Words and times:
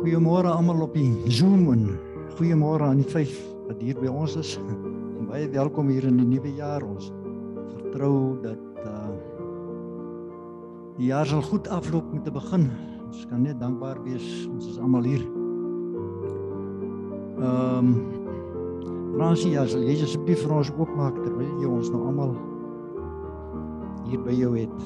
Goeiemôre 0.00 0.48
almal 0.48 0.86
op 0.86 0.94
die 0.96 1.12
Zoom 1.28 1.66
en 1.74 1.82
goeiemôre 2.38 2.86
aan 2.88 3.02
die 3.02 3.10
vyf 3.12 3.34
wat 3.66 3.82
hier 3.84 3.98
by 4.00 4.08
ons 4.08 4.32
is. 4.40 4.54
En 4.56 5.26
baie 5.28 5.44
welkom 5.52 5.90
hier 5.92 6.06
in 6.08 6.16
die 6.16 6.24
nuwe 6.24 6.54
jaar. 6.56 6.80
Ons 6.80 7.10
vertrou 7.74 8.38
dat 8.40 8.80
uh 8.80 9.10
die 10.96 11.10
jaar 11.10 11.28
sal 11.28 11.44
goed 11.44 11.68
afloop 11.68 12.08
met 12.14 12.24
'n 12.28 12.32
begin. 12.32 12.64
Ons 13.10 13.26
kan 13.28 13.42
net 13.42 13.60
dankbaar 13.60 14.00
wees 14.04 14.48
ons 14.48 14.70
is 14.72 14.78
almal 14.78 15.04
hier. 15.04 15.20
Ehm 17.36 17.92
um, 17.92 17.92
Fransie, 19.18 19.58
as 19.60 19.76
jy 19.76 20.00
asseblief 20.00 20.40
vir 20.46 20.56
ons 20.56 20.72
oopmaak 20.78 21.20
terwyl 21.24 21.60
jy 21.60 21.68
ons 21.68 21.92
nou 21.92 22.06
almal 22.06 22.32
hier 24.08 24.24
by 24.24 24.32
jou 24.32 24.56
het. 24.56 24.80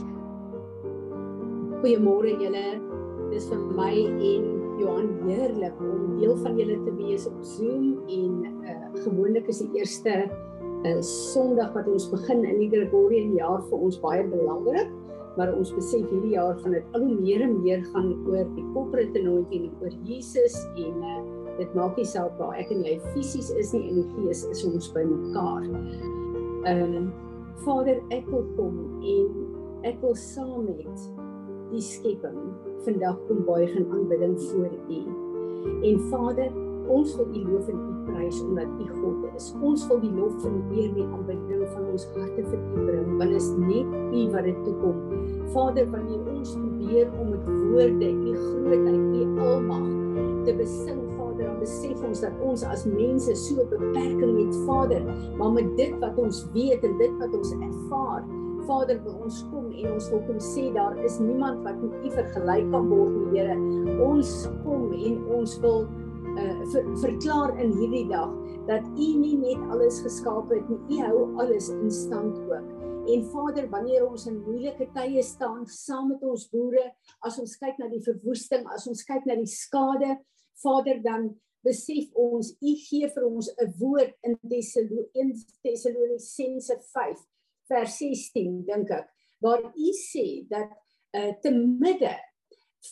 Goeiemôre 1.82 2.34
julle. 2.42 2.82
Dis 3.30 3.46
vir 3.48 3.62
my 3.78 3.94
en 3.94 4.53
Johan 4.84 5.08
heerlik 5.24 5.78
om 5.80 6.18
deel 6.18 6.34
van 6.42 6.58
julle 6.60 6.76
te 6.84 6.92
wees 6.98 7.24
op 7.30 7.38
Zoom 7.40 7.94
en 8.12 8.34
uh, 8.68 8.74
gewoonlik 9.06 9.48
is 9.48 9.62
die 9.64 9.80
eerste 9.80 10.16
uh, 10.28 10.98
Sondag 11.00 11.72
wat 11.76 11.88
ons 11.88 12.10
begin 12.12 12.44
in 12.44 12.60
die 12.60 12.68
Gregorian 12.74 13.32
jaar 13.38 13.64
vir 13.70 13.86
ons 13.88 13.96
baie 14.04 14.26
belangrik 14.28 14.92
maar 15.38 15.50
ons 15.56 15.72
besef 15.74 16.04
hierdie 16.12 16.36
jaar 16.36 16.58
van 16.62 16.76
dit 16.76 16.92
al 16.94 17.06
hoe 17.08 17.16
meer 17.18 17.42
en 17.46 17.56
meer 17.62 17.82
gaan 17.94 18.12
oor 18.28 18.44
die 18.54 18.66
corporate 18.76 19.18
anointing 19.18 19.66
en 19.70 19.82
oor 19.82 19.96
Jesus 20.06 20.60
en 20.76 21.00
uh, 21.02 21.16
dit 21.58 21.74
maak 21.78 21.98
nie 21.98 22.06
saak 22.06 22.36
waar 22.38 22.54
ek 22.60 22.70
en 22.74 22.84
jy 22.86 22.98
fisies 23.14 23.50
is 23.58 23.72
nie 23.74 23.82
in 23.88 24.02
die 24.02 24.06
gees 24.14 24.44
is 24.50 24.64
ons 24.68 24.90
by 24.94 25.04
mekaar. 25.08 25.68
Ehm 26.70 26.98
um, 27.00 27.12
Vader 27.64 28.00
ek 28.12 28.26
wil 28.32 28.42
kom 28.58 28.80
en 29.06 29.84
ek 29.86 30.00
wil 30.02 30.16
saam 30.18 30.66
met 30.66 31.04
die 31.70 31.82
skepping 31.84 32.38
vandag 32.84 33.18
kom 33.28 33.44
buig 33.46 33.72
in 33.78 33.90
aanbidding 33.92 34.36
voor 34.50 34.70
U. 34.88 35.00
En 35.88 36.00
Vader, 36.10 36.52
ons 36.88 37.16
wil 37.16 37.26
U 37.32 37.44
loof 37.48 37.68
en 37.72 37.80
U 37.80 37.94
prys 38.04 38.40
omdat 38.44 38.68
U 38.80 38.88
God 39.00 39.24
is. 39.36 39.48
Ons 39.60 39.86
wil 39.88 40.00
die 40.02 40.12
lof 40.12 40.44
en 40.44 40.60
eer 40.72 40.92
en 40.92 41.14
aanbidding 41.16 41.64
van 41.72 41.88
ons 41.92 42.06
harte 42.16 42.44
vir 42.50 42.60
U 42.60 42.84
bring, 42.84 43.16
want 43.18 43.32
dit 43.32 43.40
is 43.40 43.50
net 43.62 43.96
U 44.12 44.26
wat 44.34 44.48
dit 44.48 44.60
toekom. 44.66 45.00
Vader, 45.54 45.88
wanneer 45.94 46.28
ons 46.34 46.54
probeer 46.58 47.10
om 47.20 47.32
met 47.32 47.48
woorde 47.48 48.12
U 48.12 48.36
grootheid, 48.42 49.02
U 49.14 49.48
almag 49.48 49.88
te 50.44 50.54
besing, 50.60 51.02
Vader, 51.16 51.48
dan 51.48 51.58
besef 51.62 52.04
ons 52.04 52.22
dat 52.24 52.44
ons 52.44 52.64
as 52.68 52.84
mense 52.88 53.34
so 53.40 53.66
beperking 53.72 54.36
het, 54.42 54.56
Vader, 54.68 55.04
maar 55.40 55.54
met 55.56 55.76
dit 55.80 55.96
wat 56.04 56.18
ons 56.20 56.44
weet 56.54 56.84
en 56.84 56.98
dit 57.00 57.20
wat 57.22 57.36
ons 57.40 57.54
ervaar, 57.56 58.24
Vader, 58.66 58.98
by 59.04 59.12
ons 59.24 59.36
kom 59.50 59.66
en 59.72 59.92
ons 59.92 60.10
wil 60.12 60.22
kom 60.28 60.38
sê 60.42 60.64
daar 60.74 60.96
is 61.04 61.20
niemand 61.20 61.58
wat 61.66 61.76
met 61.82 61.94
U 62.00 62.08
vergelyk 62.14 62.66
kan 62.72 62.84
word 62.88 63.12
nie, 63.16 63.28
Here. 63.34 63.56
Ons 64.04 64.30
kom 64.62 64.84
en 64.94 65.14
ons 65.38 65.52
wil 65.64 65.80
uh, 65.84 66.62
ver, 66.72 66.84
verklaar 67.02 67.50
in 67.60 67.70
hierdie 67.76 68.08
dag 68.12 68.32
dat 68.68 68.84
U 68.88 69.08
nie 69.20 69.36
net 69.42 69.60
alles 69.74 69.96
geskaap 70.04 70.46
het 70.54 70.66
nie, 70.72 70.82
U 70.96 70.98
hou 71.04 71.18
alles 71.44 71.66
in 71.74 71.90
stand 71.92 72.34
ook. 72.48 72.66
En 73.04 73.20
Vader, 73.34 73.64
wanneer 73.68 74.02
ons 74.06 74.24
in 74.30 74.36
moeilike 74.46 74.86
tye 74.94 75.22
staan 75.22 75.66
saam 75.68 76.08
met 76.14 76.22
ons 76.24 76.48
boere, 76.48 76.86
as 77.28 77.36
ons 77.42 77.56
kyk 77.60 77.76
na 77.82 77.88
die 77.92 78.06
verwoesting, 78.06 78.64
as 78.72 78.88
ons 78.88 79.04
kyk 79.04 79.24
na 79.28 79.36
die 79.36 79.50
skade, 79.50 80.10
Vader, 80.64 80.96
dan 81.04 81.36
besef 81.64 82.08
ons 82.16 82.56
U 82.64 82.72
gee 82.86 83.08
vir 83.12 83.24
ons 83.28 83.48
'n 83.60 83.68
woord 83.80 84.12
in 84.24 84.32
Tessalonisense 84.48 86.76
5 86.96 87.20
vers 87.70 87.96
16 88.00 88.62
dink 88.68 88.92
ek. 88.94 89.08
Waar 89.44 89.64
u 89.64 89.90
sê 89.98 90.44
dat 90.50 90.70
uh, 91.16 91.32
te 91.42 91.52
midde 91.54 92.14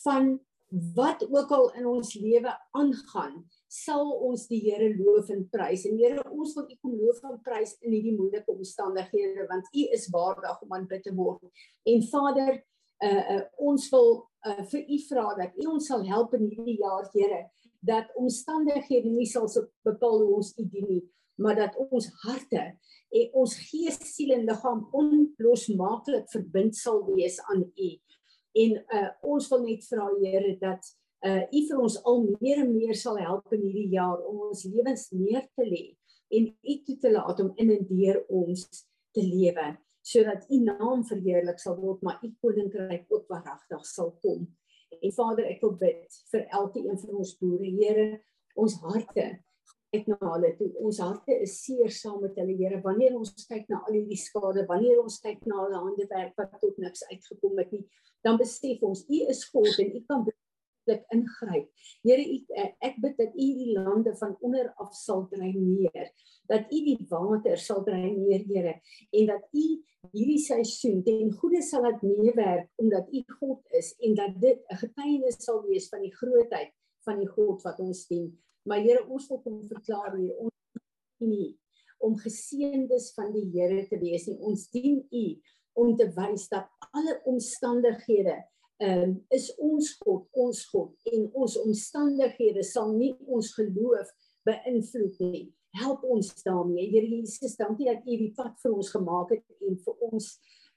van 0.03 0.35
wat 0.95 1.21
ook 1.29 1.51
al 1.53 1.67
in 1.77 1.85
ons 1.85 2.13
lewe 2.17 2.49
aangaan 2.71 3.43
sal 3.69 4.09
ons 4.25 4.47
die 4.49 4.59
Here 4.65 4.89
loof 4.97 5.29
en 5.33 5.45
prys. 5.53 5.85
En 5.89 5.97
Here 6.01 6.23
ons 6.29 6.53
wil 6.57 6.69
u 6.69 6.77
kom 6.81 6.93
loof 6.97 7.21
en 7.29 7.39
prys 7.45 7.75
in 7.81 7.93
hierdie 7.93 8.15
moeilike 8.17 8.53
omstandighede 8.53 9.47
want 9.49 9.69
u 9.73 9.87
is 9.97 10.07
waardig 10.13 10.61
om 10.65 10.77
aanbid 10.77 11.03
te 11.05 11.13
word. 11.13 11.41
En 11.89 12.05
Vader 12.09 12.53
uh, 12.57 13.23
uh, 13.35 13.41
ons 13.69 13.89
wil 13.93 14.11
uh, 14.47 14.61
vir 14.71 14.85
u 14.85 14.99
vra 15.09 15.27
dat 15.41 15.57
u 15.61 15.67
ons 15.75 15.89
sal 15.89 16.05
help 16.09 16.33
in 16.37 16.47
hierdie 16.49 16.79
jaar 16.81 17.09
Here 17.13 17.43
dat 17.83 18.13
omstandighede 18.15 19.11
nie 19.11 19.27
sal 19.27 19.49
bepaal 19.83 20.21
hoe 20.23 20.37
ons 20.39 20.53
u 20.57 20.65
dien 20.65 20.87
nie 20.87 21.03
maar 21.35 21.55
dat 21.55 21.77
ons 21.89 22.09
harte 22.23 22.63
en 23.13 23.37
ons 23.43 23.55
gees, 23.69 23.99
siel 24.09 24.33
en 24.37 24.45
liggaam 24.47 24.83
onlosmaaklik 24.99 26.29
verbind 26.33 26.77
sal 26.77 27.03
wees 27.09 27.39
aan 27.51 27.65
U. 27.65 27.89
En 28.63 28.77
uh 28.77 29.09
ons 29.33 29.49
wil 29.49 29.63
net 29.65 29.85
vra 29.89 30.09
Here 30.21 30.55
dat 30.61 30.89
uh 31.25 31.41
U 31.41 31.61
vir 31.69 31.83
ons 31.85 31.99
al 32.09 32.25
meer 32.39 32.63
en 32.65 32.73
meer 32.75 32.97
sal 32.97 33.17
help 33.21 33.53
in 33.55 33.65
hierdie 33.65 33.93
jaar 33.95 34.19
om 34.21 34.49
ons 34.49 34.65
lewens 34.69 35.09
neer 35.11 35.45
te 35.57 35.65
lê 35.67 35.85
en 36.33 36.49
U 36.49 36.75
toe 36.85 36.97
te 37.05 37.13
laat 37.13 37.39
om 37.43 37.53
in 37.61 37.71
en 37.77 37.87
deur 37.89 38.21
ons 38.29 38.67
te 39.13 39.23
lewe 39.23 39.71
sodat 40.03 40.49
U 40.51 40.59
naam 40.59 41.05
verheerlik 41.07 41.61
sal 41.63 41.77
word 41.79 42.01
maar 42.03 42.19
U 42.21 42.29
koninkryk 42.43 43.07
ook 43.09 43.29
waaragtig 43.31 43.85
sal 43.87 44.11
kom. 44.21 44.45
En 45.01 45.11
Vader, 45.15 45.47
ek 45.49 45.63
wil 45.63 45.73
bid 45.79 46.17
vir 46.31 46.43
elke 46.53 46.83
een 46.83 46.99
van 46.99 47.21
ons 47.23 47.33
boere, 47.39 47.69
Here, 47.79 48.07
ons 48.59 48.75
harte 48.83 49.25
kyk 49.93 50.07
na 50.09 50.33
hulle 50.33 50.53
toe. 50.57 50.71
Ons 50.81 50.99
harte 50.99 51.35
is 51.45 51.57
seer 51.63 51.91
saam 51.93 52.21
met 52.21 52.37
hulle 52.41 52.57
Here. 52.57 52.81
Wanneer 52.81 53.15
ons 53.15 53.33
kyk 53.49 53.69
na 53.69 53.83
al 53.87 53.99
hierdie 53.99 54.19
skade 54.19 54.65
wanneer 54.69 55.01
ons 55.03 55.19
kyk 55.21 55.45
na 55.45 55.65
hulle 55.65 55.83
hande 55.87 56.07
werk 56.09 56.33
wat 56.37 56.57
tot 56.61 56.79
niks 56.81 57.05
uitgekom 57.11 57.61
het 57.61 57.71
nie 57.71 57.85
dan 58.23 58.39
besef 58.39 58.83
ons 58.83 59.03
u 59.09 59.19
is 59.29 59.43
God 59.51 59.79
en 59.83 59.95
u 59.97 60.01
kan 60.07 60.23
dit 60.83 61.03
ingryp. 61.15 61.67
Here 62.03 62.23
u 62.23 62.37
ek 62.83 62.97
bid 63.03 63.15
dat 63.19 63.35
u 63.35 63.47
die 63.59 63.71
lande 63.75 64.11
van 64.19 64.35
onder 64.43 64.69
af 64.83 64.95
sal 64.95 65.25
dreineer 65.31 66.09
dat 66.51 66.71
u 66.71 66.79
die 66.87 66.99
water 67.11 67.59
sal 67.59 67.83
dreineer 67.87 68.43
Here 68.49 68.73
en 69.11 69.29
dat 69.31 69.47
u 69.51 69.65
hierdie 70.11 70.41
seisoen 70.43 71.03
ten 71.03 71.31
goeie 71.39 71.63
sal 71.63 71.85
laat 71.87 72.03
meewerk 72.03 72.67
omdat 72.83 73.11
u 73.11 73.23
God 73.39 73.79
is 73.79 73.93
en 73.99 74.15
dat 74.19 74.39
dit 74.41 74.59
'n 74.59 74.81
getuienis 74.83 75.39
sal 75.43 75.63
wees 75.67 75.87
van 75.89 76.01
die 76.03 76.15
grootheid 76.15 76.73
van 77.07 77.19
die 77.19 77.31
God 77.31 77.63
wat 77.63 77.79
ons 77.79 78.07
dien 78.07 78.31
Maar 78.63 78.81
Here, 78.83 79.03
ons 79.07 79.27
wil 79.27 79.41
kom 79.43 79.59
verklaar 79.67 80.15
hier 80.15 80.35
ons 80.37 80.51
nie 81.23 81.51
om 82.03 82.17
geseëndes 82.19 83.11
van 83.15 83.31
die 83.35 83.45
Here 83.53 83.85
te 83.87 83.99
wees 84.01 84.27
nie. 84.27 84.39
Ons 84.43 84.67
dien 84.73 84.99
U 85.03 85.25
om 85.83 85.93
te 85.97 86.09
wys 86.15 86.49
dat 86.51 86.69
alle 86.91 87.15
omstandighede 87.29 88.35
um, 88.83 89.15
is 89.33 89.49
ons 89.63 89.93
God, 90.03 90.27
ons 90.31 90.63
God 90.71 91.13
en 91.13 91.29
ons 91.31 91.57
omstandighede 91.63 92.63
sal 92.67 92.91
nie 92.97 93.13
ons 93.25 93.53
geloof 93.57 94.11
beïnvloed 94.47 95.21
nie. 95.23 95.45
Help 95.79 96.03
ons 96.05 96.29
daarmee. 96.45 96.91
Here 96.91 97.07
Jesus, 97.07 97.55
dankie 97.57 97.87
dat 97.89 98.03
U 98.05 98.17
die 98.19 98.33
pad 98.35 98.59
vir 98.61 98.75
ons 98.75 98.91
gemaak 98.93 99.33
het 99.33 99.65
en 99.65 99.79
vir 99.85 100.07
ons 100.11 100.29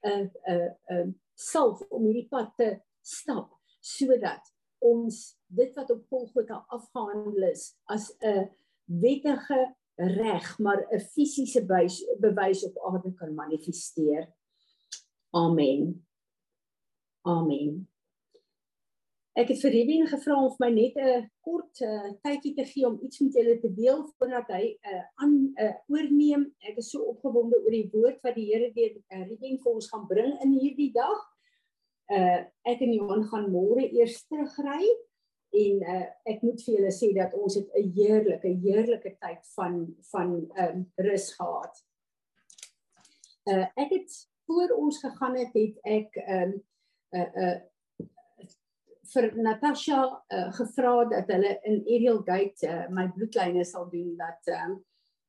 'n 0.05 0.09
uh, 0.09 0.23
'n 0.23 0.29
uh, 0.53 0.69
'n 0.95 1.07
uh, 1.09 1.13
self 1.35 1.81
om 1.89 2.05
hierdie 2.05 2.29
pad 2.29 2.53
te 2.57 2.69
stap 3.03 3.51
sodat 3.81 4.41
ons 4.79 5.37
dit 5.47 5.75
wat 5.75 5.91
op 5.91 6.05
Golgotha 6.09 6.63
afgehandel 6.67 7.49
is 7.51 7.73
as 7.85 8.11
'n 8.21 8.49
wettige 8.85 9.75
reg 9.97 10.59
maar 10.59 10.85
'n 10.91 10.99
fisiese 10.99 11.65
bewys 12.19 12.63
op 12.65 12.77
aarde 12.93 13.13
kan 13.13 13.33
manifesteer. 13.33 14.33
Amen. 15.29 16.05
Amen. 17.21 17.87
Ek 19.37 19.51
het 19.53 19.59
vir 19.61 19.71
Rubin 19.71 20.07
gevra 20.09 20.35
om 20.41 20.53
my 20.57 20.69
net 20.73 20.95
'n 20.97 21.29
kort 21.45 21.81
uh, 21.81 22.09
tydjie 22.25 22.55
te 22.55 22.65
gee 22.65 22.87
om 22.87 22.97
iets 23.05 23.19
met 23.19 23.33
julle 23.33 23.59
te 23.59 23.73
deel 23.73 23.99
voordat 24.17 24.47
hy 24.47 24.63
'n 24.73 24.95
uh, 24.95 25.03
aan 25.15 25.33
'n 25.33 25.53
uh, 25.65 25.73
oorneem. 25.87 26.55
Ek 26.59 26.77
is 26.77 26.89
so 26.89 27.01
opgewonde 27.01 27.57
oor 27.61 27.71
die 27.71 27.89
woord 27.93 28.17
wat 28.21 28.35
die 28.35 28.47
Here 28.49 28.71
deur 28.73 28.93
uh, 28.97 29.27
Rubin 29.29 29.59
vir 29.61 29.73
ons 29.73 29.89
gaan 29.89 30.07
bring 30.07 30.41
in 30.41 30.57
hierdie 30.57 30.91
dag 30.91 31.36
uh 32.07 32.39
ek 32.71 32.81
en 32.85 32.93
Johan 32.93 33.25
gaan 33.27 33.49
môre 33.51 33.83
eers 33.87 34.21
terugry 34.27 34.87
en 35.57 35.83
uh 35.83 36.05
ek 36.31 36.43
moet 36.45 36.61
vir 36.63 36.77
julle 36.77 36.93
sê 36.95 37.11
dat 37.15 37.33
ons 37.35 37.55
het 37.59 37.67
'n 37.75 37.91
heerlike 37.97 38.53
heerlike 38.63 39.17
tyd 39.19 39.43
van 39.55 39.95
van 40.11 40.33
um 40.65 40.85
rus 40.97 41.33
gehad. 41.33 41.83
Uh 43.51 43.67
ek 43.75 43.91
het 43.91 44.11
voor 44.47 44.69
ons 44.77 44.99
gegaan 44.99 45.35
het 45.35 45.53
het 45.53 45.75
ek 45.83 46.21
um 46.27 46.53
uh 47.15 47.29
uh 47.43 47.57
vir 49.13 49.31
Natasha 49.35 50.01
uh, 50.33 50.51
gevra 50.51 51.05
dat 51.11 51.29
hulle 51.31 51.53
in 51.63 51.79
Ariel 51.87 52.21
Gate 52.27 52.67
uh, 52.67 52.87
my 52.91 53.07
bloedlyne 53.15 53.63
sal 53.65 53.89
doen 53.91 54.15
dat 54.19 54.51
um 54.55 54.77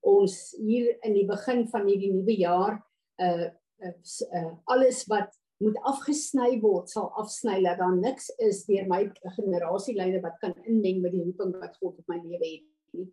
ons 0.01 0.35
hier 0.59 0.97
in 1.07 1.15
die 1.15 1.27
begin 1.27 1.67
van 1.73 1.87
hierdie 1.87 2.13
nuwe 2.15 2.37
jaar 2.39 2.79
uh, 3.23 3.49
uh, 3.83 3.95
uh 4.41 4.51
alles 4.75 5.05
wat 5.11 5.35
moet 5.63 5.79
afgesny 5.91 6.61
word 6.63 6.91
sal 6.91 7.11
afsny 7.19 7.59
dat 7.65 7.81
daar 7.83 7.97
niks 7.97 8.29
is 8.47 8.65
deur 8.69 8.87
my 8.91 9.01
generasielyne 9.37 10.21
wat 10.23 10.39
kan 10.43 10.55
inmeng 10.65 11.03
met 11.03 11.15
die 11.17 11.25
roeping 11.25 11.57
wat 11.59 11.77
God 11.81 11.99
op 11.99 12.13
my 12.13 12.21
lewe 12.23 12.53
het 12.53 12.97
nie. 12.99 13.09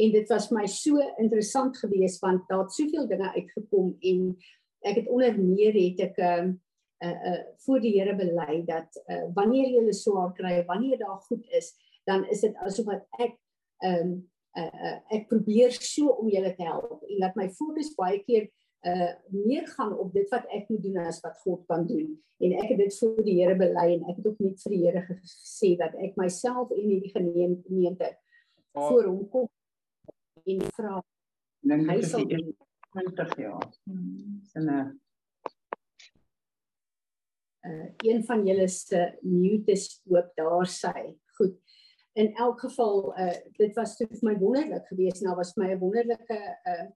En 0.00 0.12
dit 0.14 0.28
was 0.32 0.48
my 0.50 0.64
so 0.66 1.02
interessant 1.20 1.76
geweest 1.76 2.22
want 2.24 2.48
daar 2.48 2.64
het 2.64 2.72
soveel 2.72 3.08
dinge 3.08 3.28
uitgekom 3.36 3.96
en 4.00 4.28
ek 4.88 5.02
het 5.02 5.08
onder 5.12 5.36
meer 5.38 5.76
het 5.76 6.00
ek 6.08 6.18
'n 6.18 6.22
uh, 6.24 6.52
uh, 7.02 7.32
uh, 7.32 7.40
voor 7.56 7.80
die 7.80 8.00
Here 8.00 8.14
bely 8.16 8.62
dat 8.66 9.02
uh, 9.06 9.24
wanneer 9.34 9.68
jy 9.68 9.92
so 9.92 10.16
hard 10.16 10.36
kry, 10.38 10.64
wanneer 10.66 10.98
daar 10.98 11.20
goed 11.28 11.46
is, 11.50 11.72
dan 12.04 12.24
is 12.30 12.40
dit 12.40 12.56
asof 12.62 12.86
wat 12.86 13.06
ek 13.18 13.34
ehm 13.82 14.00
um, 14.00 14.12
uh, 14.56 14.68
uh, 14.68 14.98
ek 15.16 15.28
probeer 15.30 15.72
so 15.72 16.12
om 16.20 16.28
julle 16.30 16.52
te 16.54 16.66
help 16.66 17.02
en 17.08 17.18
laat 17.22 17.36
my 17.38 17.48
fokus 17.56 17.94
baie 17.96 18.20
keer 18.26 18.50
uh 18.82 19.12
meer 19.30 19.66
gaan 19.76 19.92
op 19.98 20.12
dit 20.12 20.28
wat 20.30 20.46
ek 20.50 20.68
moet 20.68 20.82
doen 20.82 20.96
as 21.06 21.20
wat 21.22 21.38
God 21.44 21.62
kan 21.70 21.86
doen. 21.86 22.08
En 22.42 22.52
ek 22.58 22.72
het 22.72 22.80
dit 22.82 22.98
vir 22.98 23.22
die 23.22 23.36
Here 23.38 23.54
bely 23.56 23.86
en 23.94 24.08
ek 24.10 24.16
het 24.18 24.26
ook 24.26 24.40
net 24.42 24.62
vir 24.64 24.74
die 24.74 24.82
Here 24.86 25.02
gesê 25.08 25.76
dat 25.78 25.94
ek 26.02 26.18
myself 26.18 26.72
en 26.74 26.82
hierdie 26.82 27.12
gemeente 27.14 28.08
oh. 28.72 28.88
voor 28.88 29.06
hom 29.06 29.22
kom 29.30 29.48
en 30.42 30.64
vra 30.74 30.98
dan 31.62 31.84
hy 31.86 32.00
sal 32.02 32.26
20 32.26 33.36
jaar. 33.38 33.68
Sinne 34.50 34.78
uh 37.62 37.88
een 38.02 38.24
van 38.26 38.42
julle 38.46 38.66
se 38.68 39.04
mutes 39.22 40.00
oop 40.10 40.32
daar 40.34 40.66
sy. 40.66 41.12
Goed. 41.38 41.54
In 42.18 42.32
elk 42.34 42.64
geval 42.66 43.12
uh 43.14 43.36
dit 43.58 43.78
was 43.78 43.94
vir 44.00 44.26
my 44.26 44.34
wonderlik 44.40 44.90
geweest. 44.90 45.22
Nou 45.22 45.36
was 45.38 45.54
my 45.56 45.70
'n 45.70 45.78
wonderlike 45.78 46.40
uh 46.66 46.88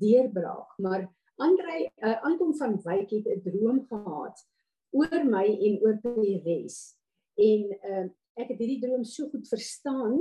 deurbraak, 0.00 0.72
maar 0.78 1.04
Andre 1.36 1.90
uh, 1.96 2.22
Anton 2.22 2.54
van 2.56 2.76
Wyk 2.82 3.10
het 3.10 3.26
'n 3.26 3.42
droom 3.42 3.86
gehad 3.88 4.46
oor 4.90 5.24
my 5.24 5.46
en 5.46 5.80
oor 5.82 5.98
die 6.02 6.40
res. 6.44 6.96
En 7.34 7.62
uh, 7.90 8.06
ek 8.38 8.48
het 8.54 8.58
hierdie 8.58 8.80
droom 8.80 9.04
so 9.04 9.28
goed 9.28 9.48
verstaan 9.48 10.18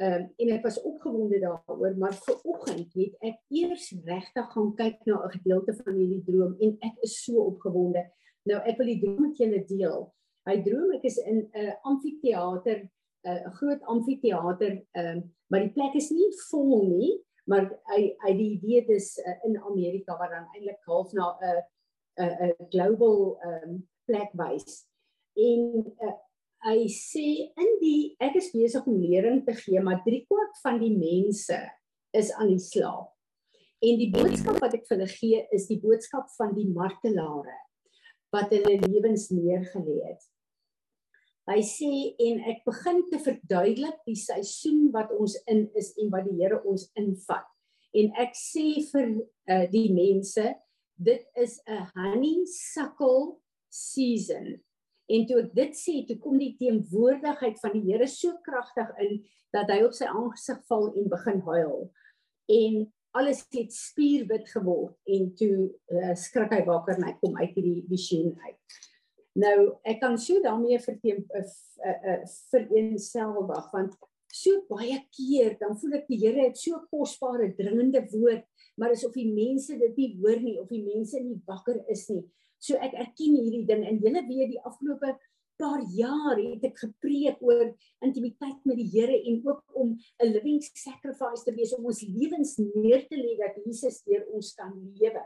uh, 0.00 0.22
en 0.42 0.48
ek 0.50 0.62
was 0.66 0.80
opgewonde 0.82 1.38
daaroor, 1.42 1.96
maar 1.96 2.14
vir 2.14 2.38
oggend 2.42 2.94
het 2.94 3.14
ek 3.20 3.38
eers 3.48 3.92
regtig 4.04 4.52
gaan 4.54 4.72
kyk 4.74 4.98
na 5.06 5.20
'n 5.24 5.34
gedeelte 5.38 5.74
van 5.82 5.94
hierdie 5.94 6.24
droom 6.26 6.56
en 6.58 6.76
ek 6.80 6.96
is 7.06 7.24
so 7.24 7.46
opgewonde. 7.52 8.02
Nou 8.42 8.58
ek 8.64 8.78
wil 8.78 8.86
die 8.86 9.00
droom 9.00 9.22
met 9.28 9.38
julle 9.38 9.64
deel. 9.64 10.08
Hy 10.48 10.56
droom 10.62 10.94
ek 10.96 11.04
is 11.04 11.18
in 11.18 11.46
'n 11.46 11.66
uh, 11.66 11.74
amfitheater 11.82 12.88
'n 13.22 13.46
uh, 13.46 13.52
groot 13.54 13.82
amfitheater, 13.82 14.80
um, 14.96 15.18
maar 15.46 15.60
die 15.60 15.74
plek 15.74 15.94
is 15.94 16.10
nie 16.10 16.30
vol 16.48 16.86
nie, 16.88 17.10
maar 17.50 17.66
hy 17.90 18.02
hy 18.24 18.32
die 18.38 18.48
idee 18.56 18.84
dis 18.86 19.12
uh, 19.18 19.36
in 19.48 19.58
Amerika 19.66 20.16
wat 20.20 20.32
dan 20.34 20.48
eintlik 20.54 20.80
half 20.86 21.12
na 21.16 21.34
'n 21.34 21.50
uh, 21.50 21.62
'n 22.20 22.24
uh, 22.24 22.34
'n 22.46 22.50
uh, 22.50 22.68
global 22.72 23.38
um, 23.50 23.72
plek 24.06 24.30
wys. 24.38 24.86
En 25.34 25.62
uh, 26.06 26.16
hy 26.66 26.88
sê 26.92 27.26
in 27.56 27.70
die 27.80 28.14
ek 28.20 28.36
is 28.40 28.50
besig 28.52 28.86
om 28.86 29.00
lering 29.00 29.44
te 29.46 29.54
gee, 29.62 29.80
maar 29.80 30.02
3 30.04 30.24
kwart 30.28 30.60
van 30.64 30.78
die 30.82 30.92
mense 30.96 31.58
is 32.16 32.32
aan 32.32 32.52
die 32.52 32.62
slaap. 32.62 33.14
En 33.80 33.96
die 33.96 34.10
boodskap 34.12 34.58
wat 34.60 34.74
ek 34.76 34.84
vir 34.88 34.98
hulle 34.98 35.08
gee 35.08 35.44
is 35.56 35.66
die 35.70 35.80
boodskap 35.80 36.28
van 36.36 36.52
die 36.56 36.68
martelare 36.68 37.56
wat 38.34 38.52
hulle 38.54 38.76
lewens 38.84 39.30
neergelê 39.32 39.96
het. 40.04 40.20
Hy 41.50 41.62
sê 41.66 41.90
en 42.22 42.44
ek 42.46 42.60
begin 42.68 43.00
te 43.10 43.18
verduidelik 43.18 43.96
die 44.06 44.18
seisoen 44.18 44.84
wat 44.94 45.10
ons 45.16 45.34
in 45.50 45.64
is 45.78 45.90
en 45.98 46.12
wat 46.12 46.28
die 46.28 46.36
Here 46.38 46.60
ons 46.62 46.86
invat. 47.00 47.46
En 47.98 48.12
ek 48.22 48.36
sê 48.38 48.66
vir 48.92 49.08
uh, 49.50 49.64
die 49.72 49.88
mense, 49.90 50.44
dit 50.94 51.24
is 51.34 51.58
'n 51.66 51.88
honeysuckle 51.96 53.40
season. 53.66 54.60
En 55.10 55.26
toe 55.26 55.40
ek 55.42 55.50
dit 55.54 55.74
sê, 55.74 55.96
toe 56.06 56.18
kom 56.22 56.38
die 56.38 56.54
teenwoordigheid 56.60 57.58
van 57.58 57.74
die 57.74 57.82
Here 57.88 58.06
so 58.06 58.38
kragtig 58.46 58.94
in 59.02 59.18
dat 59.50 59.72
hy 59.74 59.80
op 59.82 59.96
sy 59.96 60.06
aangesig 60.06 60.62
val 60.70 60.92
en 60.94 61.10
begin 61.10 61.42
huil. 61.50 61.90
En 62.46 62.86
alles 63.18 63.42
het 63.50 63.74
spierwit 63.74 64.46
geword 64.54 64.94
en 65.10 65.34
toe 65.34 65.66
uh, 65.90 66.14
skrik 66.14 66.54
hy 66.54 66.62
wakker 66.68 66.94
en 66.94 67.08
hy 67.08 67.16
kom 67.18 67.34
uit 67.42 67.58
hierdie 67.58 67.82
visioen 67.90 68.36
uit. 68.38 68.78
Nou 69.38 69.78
ek 69.86 70.00
kan 70.02 70.16
so 70.18 70.42
daarmee 70.42 70.78
verteen 70.82 71.22
uh, 71.38 71.44
uh, 71.86 72.22
vereenselwig 72.50 73.68
want 73.72 73.94
so 74.30 74.62
baie 74.70 74.98
keer 75.14 75.56
dan 75.58 75.76
voel 75.78 76.00
ek 76.00 76.08
die 76.10 76.18
Here 76.22 76.48
het 76.48 76.58
so 76.58 76.78
kosbare 76.90 77.52
dringende 77.58 78.02
woord 78.10 78.46
maar 78.78 78.94
asof 78.94 79.14
die 79.14 79.28
mense 79.30 79.76
dit 79.78 79.96
nie 79.98 80.10
hoor 80.18 80.38
nie 80.42 80.58
of 80.60 80.70
die 80.70 80.82
mense 80.82 81.20
nie 81.20 81.38
wakker 81.46 81.78
is 81.92 82.08
nie. 82.10 82.24
So 82.60 82.78
ek 82.82 82.94
erken 82.96 83.36
hierdie 83.38 83.66
ding 83.68 83.84
en 83.86 84.00
julle 84.02 84.22
weet 84.26 84.54
die 84.54 84.62
afgelope 84.66 85.14
paar 85.60 85.82
jaar 85.92 86.38
het 86.40 86.64
ek 86.64 86.78
gepreek 86.80 87.42
oor 87.44 87.66
intimiteit 88.04 88.64
met 88.68 88.78
die 88.80 88.88
Here 88.94 89.16
en 89.28 89.42
ook 89.46 89.62
om 89.76 89.92
'n 89.94 90.32
living 90.32 90.62
sacrifice 90.62 91.44
te 91.44 91.54
wees 91.54 91.74
om 91.76 91.84
ons 91.86 92.02
lewens 92.02 92.56
neer 92.58 93.06
te 93.08 93.16
lê 93.16 93.36
dat 93.36 93.60
Jesus 93.64 94.02
deur 94.08 94.24
ons 94.32 94.54
kan 94.54 94.72
lewe. 94.96 95.22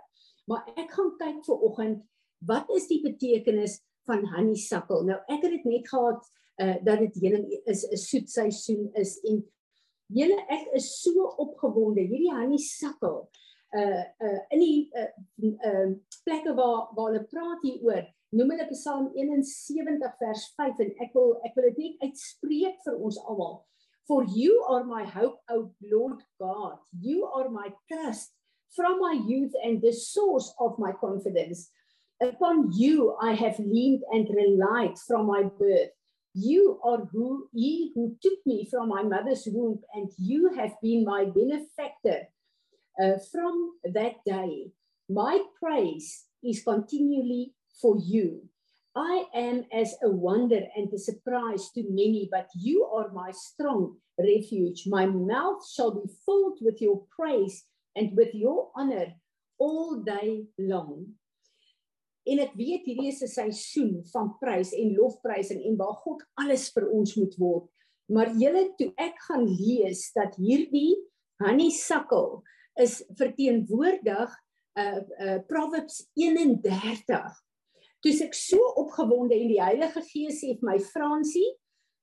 Maar 0.47 0.67
ek 0.77 0.91
gaan 0.91 1.13
kyk 1.19 1.45
vir 1.47 1.59
oggend 1.69 2.03
wat 2.45 2.69
is 2.77 2.89
die 2.89 3.01
betekenis 3.03 3.81
van 4.09 4.27
honeysuckle. 4.35 5.03
Nou 5.09 5.19
ek 5.27 5.43
het 5.43 5.53
dit 5.57 5.69
net 5.69 5.89
gehad 5.89 6.31
uh 6.63 6.77
dat 6.87 7.01
dit 7.03 7.17
heuning 7.23 7.47
is 7.67 7.85
'n 7.91 7.97
soet 7.99 8.31
seisoen 8.31 8.91
is 9.01 9.19
en 9.27 9.43
julle 10.07 10.41
ek 10.49 10.69
is 10.79 11.03
so 11.03 11.35
opgewonde. 11.37 12.01
Hierdie 12.01 12.35
honeysuckle 12.35 13.29
uh 13.75 14.05
uh 14.19 14.41
in 14.51 14.61
die 14.61 14.91
uh 14.93 15.11
uh 15.71 15.91
plekke 16.25 16.55
waar 16.55 16.95
waar 16.95 17.13
hulle 17.13 17.25
praat 17.25 17.63
hier 17.63 17.83
oor 17.83 18.05
noem 18.35 18.51
hulle 18.51 18.67
Psalm 18.71 19.11
71 19.15 20.17
vers 20.19 20.47
5 20.57 20.81
en 20.85 20.95
ek 21.07 21.13
wil 21.15 21.37
ek 21.47 21.55
wil 21.55 21.69
dit 21.71 21.79
net 21.79 22.09
uitspreek 22.09 22.81
vir 22.87 22.97
ons 22.99 23.19
almal. 23.27 23.65
For 24.07 24.25
you 24.37 24.65
are 24.69 24.85
my 24.85 25.05
hope 25.05 25.41
o 25.49 25.71
lord 25.81 26.23
god. 26.39 26.79
You 26.93 27.25
are 27.25 27.49
my 27.49 27.73
trust 27.89 28.35
from 28.77 28.99
my 29.01 29.15
youth 29.27 29.55
and 29.65 29.81
the 29.81 29.93
source 29.93 30.53
of 30.59 30.79
my 30.79 30.93
confidence 30.93 31.71
Upon 32.23 32.71
you 32.73 33.17
I 33.21 33.33
have 33.35 33.59
leaned 33.59 34.03
and 34.11 34.29
relied 34.29 34.99
from 34.99 35.27
my 35.27 35.45
birth. 35.45 35.91
You 36.35 36.81
are 36.83 37.05
who 37.13 37.49
he 37.53 37.93
who 37.95 38.17
took 38.23 38.39
me 38.47 38.69
from 38.71 38.89
my 38.89 39.03
mother's 39.03 39.47
womb, 39.51 39.81
and 39.95 40.11
you 40.19 40.55
have 40.55 40.73
been 40.83 41.05
my 41.05 41.25
benefactor 41.27 42.29
uh, 43.03 43.19
from 43.31 43.73
that 43.85 44.25
day. 44.25 44.73
My 45.09 45.43
praise 45.61 46.25
is 46.43 46.63
continually 46.63 47.53
for 47.81 47.97
you. 47.99 48.49
I 48.97 49.25
am 49.35 49.65
as 49.73 49.95
a 50.03 50.11
wonder 50.11 50.61
and 50.77 50.93
a 50.93 50.99
surprise 50.99 51.71
to 51.75 51.83
many, 51.83 52.29
but 52.31 52.49
you 52.55 52.85
are 52.85 53.11
my 53.13 53.33
strong 53.33 53.97
refuge. 54.19 54.85
My 54.87 55.07
mouth 55.07 55.69
shall 55.69 55.91
be 55.91 56.09
filled 56.25 56.59
with 56.61 56.81
your 56.81 57.03
praise 57.15 57.65
and 57.97 58.17
with 58.17 58.35
your 58.35 58.71
honor 58.77 59.15
all 59.59 60.03
day 60.03 60.45
long. 60.59 61.15
En 62.25 62.41
ek 62.41 62.55
weet 62.57 62.87
hierdie 62.89 63.11
is 63.13 63.23
'n 63.23 63.29
seisoen 63.29 64.05
van 64.13 64.37
prys 64.41 64.73
en 64.73 64.95
lofprysing 64.97 65.61
en 65.65 65.77
waar 65.77 65.97
God 66.05 66.23
alles 66.41 66.71
vir 66.73 66.89
ons 66.89 67.17
moet 67.17 67.35
word. 67.37 67.69
Maar 68.09 68.33
julle 68.37 68.75
toe 68.79 68.93
ek 68.97 69.17
gaan 69.29 69.45
lees 69.49 70.13
dat 70.17 70.37
hierdie 70.37 70.97
honeysuckle 71.45 72.43
is 72.81 73.03
verteenwoordig 73.17 74.33
uh 74.81 75.01
uh 75.21 75.39
Proverbs 75.49 76.09
31. 76.17 77.45
Toe 78.01 78.13
ek 78.25 78.35
so 78.37 78.61
opgewonde 78.81 79.37
en 79.37 79.49
die 79.49 79.63
Heilige 79.63 80.03
Gees 80.05 80.41
sê 80.43 80.57
vir 80.59 80.69
my 80.69 80.79
Fransie, 80.81 81.55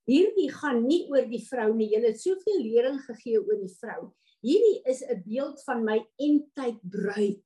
hierdie 0.10 0.50
gaan 0.54 0.86
nie 0.88 1.04
oor 1.12 1.28
die 1.30 1.44
vrou 1.46 1.74
nie. 1.76 1.92
Jy 1.94 2.02
het 2.08 2.22
soveel 2.22 2.64
lering 2.64 2.98
gegee 3.06 3.42
oor 3.42 3.60
die 3.60 3.74
vrou. 3.82 4.10
Hierdie 4.42 4.82
is 4.90 5.04
'n 5.06 5.22
beeld 5.26 5.62
van 5.68 5.84
my 5.86 6.00
eindtyd 6.18 6.80
bruid. 6.82 7.46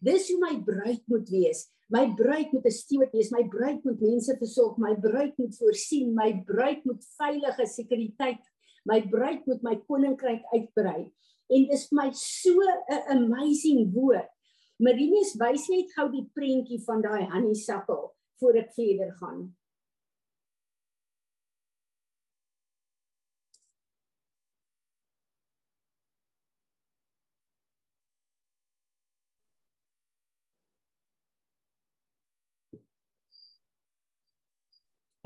Dis 0.00 0.30
hoe 0.30 0.40
my 0.40 0.56
bruid 0.58 1.02
moet 1.06 1.28
wees. 1.30 1.68
My 1.92 2.06
bruid 2.16 2.52
moet 2.52 2.64
'n 2.64 2.72
steward 2.72 3.12
wees. 3.12 3.30
My 3.30 3.44
bruid 3.44 3.84
moet 3.84 4.00
mense 4.00 4.36
versorg. 4.38 4.78
My 4.78 4.94
bruid 4.96 5.36
moet 5.36 5.56
voorsien. 5.56 6.14
My 6.14 6.42
bruid 6.44 6.84
moet 6.84 7.04
veilige 7.20 7.66
sekuriteit. 7.66 8.40
My 8.84 9.00
bruid 9.08 9.46
moet 9.46 9.62
my 9.62 9.76
koninkryk 9.76 10.44
uitbrei. 10.56 11.12
En 11.52 11.66
dis 11.68 11.88
vir 11.88 11.96
my 11.98 12.10
so 12.12 12.56
'n 12.88 13.02
amazing 13.16 13.92
woord. 13.92 14.30
Marinus 14.78 15.34
wys 15.36 15.68
net 15.68 15.92
gou 15.92 16.08
die 16.10 16.24
prentjie 16.34 16.80
van 16.86 17.02
daai 17.02 17.28
honeysuckle 17.30 18.10
voor 18.40 18.54
ek 18.54 18.72
verder 18.74 19.12
gaan. 19.20 19.52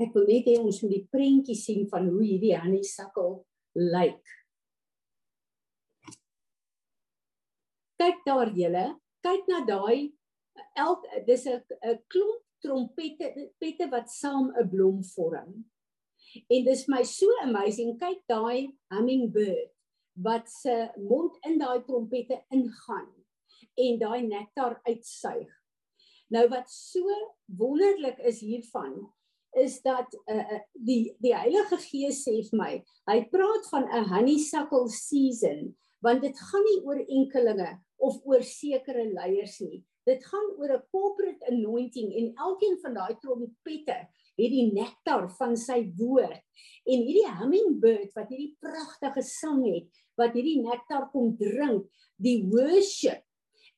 Ek 0.03 0.13
wil 0.15 0.27
net 0.29 0.49
hê 0.49 0.57
ons 0.61 0.81
moet 0.83 0.93
die 0.93 1.07
prentjie 1.11 1.57
sien 1.57 1.87
van 1.91 2.09
hoe 2.09 2.23
hierdie 2.23 2.55
honeysuckle 2.57 3.43
lyk. 3.77 4.33
Kyk 7.97 8.21
daar 8.25 8.51
julle, 8.53 8.85
kyk 9.25 9.47
na 9.49 9.63
daai 9.65 10.13
elk 10.77 11.05
dis 11.25 11.47
'n 11.47 11.97
klomp 12.11 12.43
trompette 12.61 13.27
pette 13.61 13.89
wat 13.91 14.09
saam 14.09 14.51
'n 14.51 14.69
blom 14.69 15.03
vorm. 15.13 15.65
En 16.49 16.65
dis 16.65 16.87
my 16.87 17.03
so 17.03 17.27
amazing, 17.43 17.97
kyk 17.99 18.21
daai 18.27 18.73
hummingbird 18.93 19.73
wat 20.25 20.49
se 20.49 20.75
mond 20.97 21.37
in 21.45 21.59
daai 21.59 21.83
trompette 21.85 22.37
ingaan 22.49 23.09
en 23.85 23.99
daai 23.99 24.21
nektar 24.27 24.79
uitsuig. 24.89 25.51
Nou 26.33 26.47
wat 26.49 26.69
so 26.69 27.05
wonderlik 27.45 28.19
is 28.19 28.41
hiervan 28.41 29.13
is 29.57 29.81
dat 29.81 30.13
uh, 30.31 30.59
die 30.73 31.15
die 31.23 31.33
Heilige 31.35 31.79
Gees 31.81 32.23
sê 32.25 32.37
vir 32.49 32.59
my, 32.59 32.71
hy 33.09 33.17
praat 33.31 33.67
van 33.73 33.87
'n 33.89 34.09
honeysuckle 34.13 34.87
season, 34.93 35.75
want 36.05 36.21
dit 36.21 36.39
gaan 36.49 36.65
nie 36.69 36.79
oor 36.85 37.01
enkelinge 37.01 37.71
of 37.97 38.19
oor 38.25 38.43
sekere 38.43 39.07
leiers 39.09 39.59
nie. 39.65 39.83
Dit 40.07 40.23
gaan 40.25 40.47
oor 40.57 40.77
'n 40.77 40.87
corporate 40.91 41.51
anointing 41.51 42.13
en 42.13 42.33
elkeen 42.47 42.77
van 42.83 42.93
daai 42.93 43.15
trompette 43.21 43.97
het 44.37 44.51
die 44.53 44.69
nektar 44.71 45.29
van 45.39 45.57
sy 45.57 45.79
woord. 45.97 46.43
En 46.85 47.03
hierdie 47.03 47.29
hummingbird 47.41 48.13
wat 48.15 48.29
hierdie 48.29 48.55
pragtige 48.61 49.23
sang 49.25 49.65
het, 49.65 49.89
wat 50.15 50.33
hierdie 50.37 50.61
nektar 50.61 51.09
kom 51.11 51.35
drink, 51.37 51.89
die 52.15 52.39
worship 52.49 53.26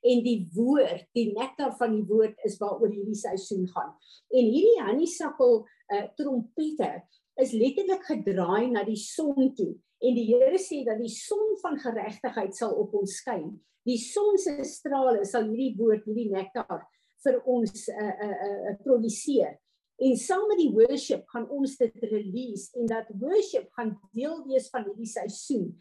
en 0.06 0.24
die 0.24 0.48
woord, 0.56 1.06
die 1.18 1.30
nektar 1.36 1.74
van 1.80 1.94
die 1.96 2.06
woord 2.08 2.38
is 2.48 2.58
waaroor 2.62 2.92
hierdie 2.94 3.18
seisoen 3.20 3.68
gaan. 3.74 3.92
En 4.32 4.48
hierdie 4.48 4.80
honeysuckle 4.86 5.64
uh, 5.66 6.06
trompette 6.20 6.92
is 7.40 7.56
letterlik 7.56 8.06
gedraai 8.08 8.70
na 8.72 8.84
die 8.88 9.00
son 9.00 9.54
toe 9.56 9.74
en 10.00 10.16
die 10.16 10.28
Here 10.30 10.60
sê 10.62 10.84
dat 10.88 11.00
die 11.02 11.12
son 11.12 11.58
van 11.64 11.76
geregtigheid 11.80 12.56
sal 12.56 12.76
op 12.80 12.94
ons 12.96 13.18
skyn. 13.20 13.52
Die 13.88 14.00
son 14.00 14.38
se 14.40 14.56
strale 14.68 15.26
sal 15.28 15.50
hierdie 15.50 15.76
woord, 15.80 16.06
hierdie 16.08 16.30
nektar 16.32 16.86
vir 17.26 17.40
ons 17.52 17.88
uh 17.92 18.14
uh, 18.28 18.36
uh 18.48 18.76
produseer. 18.86 19.58
En 20.00 20.16
saam 20.16 20.46
met 20.48 20.62
die 20.62 20.72
worship 20.72 21.26
gaan 21.34 21.50
ons 21.52 21.76
dit 21.82 22.04
release 22.08 22.72
en 22.80 22.88
dat 22.88 23.10
worship 23.20 23.68
gaan 23.76 23.98
deel 24.16 24.38
wees 24.48 24.70
van 24.72 24.86
hierdie 24.88 25.10
seisoen 25.12 25.74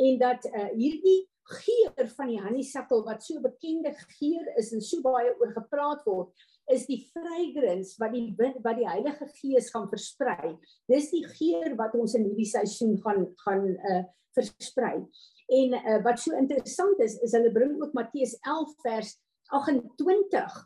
en 0.00 0.18
dat 0.18 0.46
uh, 0.50 0.70
hierdie 0.74 1.22
geur 1.44 2.08
van 2.16 2.30
die 2.32 2.40
honeysuckle 2.40 3.02
wat 3.04 3.24
so 3.24 3.40
bekende 3.44 3.92
geur 4.16 4.46
is 4.60 4.72
en 4.72 4.82
so 4.82 5.04
baie 5.04 5.32
oor 5.36 5.52
gepraat 5.52 6.04
word 6.08 6.46
is 6.72 6.86
die 6.88 7.02
fragrance 7.12 7.98
wat 8.00 8.14
die 8.14 8.30
wat 8.64 8.78
die 8.78 8.88
Heilige 8.88 9.28
Gees 9.36 9.68
gaan 9.74 9.90
versprei. 9.90 10.54
Dis 10.88 11.10
die 11.12 11.24
geur 11.36 11.74
wat 11.76 11.92
ons 11.98 12.16
in 12.16 12.24
hierdie 12.24 12.48
seisoen 12.48 12.96
gaan 13.04 13.26
gaan 13.44 13.66
uh, 13.68 14.02
versprei. 14.32 14.96
En 15.52 15.76
uh, 15.76 15.98
wat 16.06 16.22
so 16.22 16.32
interessant 16.38 17.02
is 17.04 17.18
is 17.20 17.36
hulle 17.36 17.52
bring 17.52 17.76
ook 17.82 17.92
Matteus 17.92 18.38
11 18.40 18.72
vers 18.86 19.12
28 19.52 20.56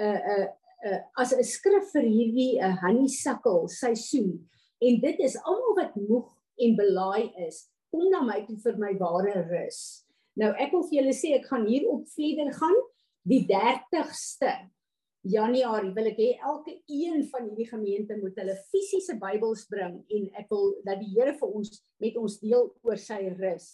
uh 0.00 0.06
uh 0.08 0.46
uh, 0.88 1.00
as 1.20 1.32
'n 1.36 1.44
skrif 1.44 1.92
vir 1.92 2.08
hierdie 2.08 2.54
uh, 2.60 2.72
honeysuckle 2.80 3.68
seisoen 3.68 4.32
en 4.80 5.00
dit 5.00 5.20
is 5.20 5.36
almal 5.44 5.76
wat 5.76 5.94
moeg 5.96 6.32
en 6.64 6.76
belaai 6.76 7.32
is 7.46 7.68
kom 7.94 8.10
na 8.10 8.24
my 8.26 8.40
toe 8.46 8.58
vir 8.58 8.78
my 8.82 8.92
ware 8.98 9.44
rus. 9.46 9.80
Nou 10.40 10.50
ek 10.58 10.72
wil 10.74 10.82
vir 10.88 10.98
julle 10.98 11.14
sê 11.14 11.36
ek 11.38 11.46
gaan 11.46 11.68
hier 11.68 11.86
op 11.90 12.08
verder 12.10 12.50
gaan. 12.58 12.80
Die 13.24 13.44
30ste 13.48 14.50
Januarie 15.24 15.94
wil 15.96 16.10
ek 16.10 16.18
hê 16.20 16.32
elke 16.44 16.74
een 16.90 17.22
van 17.30 17.46
hierdie 17.46 17.68
gemeente 17.70 18.18
moet 18.18 18.36
hulle 18.42 18.58
fisiese 18.72 19.14
Bybels 19.22 19.62
bring 19.70 20.02
en 20.12 20.26
ek 20.36 20.50
wil 20.52 20.74
dat 20.84 21.00
die 21.00 21.14
Here 21.14 21.32
vir 21.38 21.54
ons 21.60 21.70
met 22.02 22.18
ons 22.20 22.36
deel 22.42 22.68
oor 22.84 23.00
sy 23.00 23.22
rus. 23.38 23.70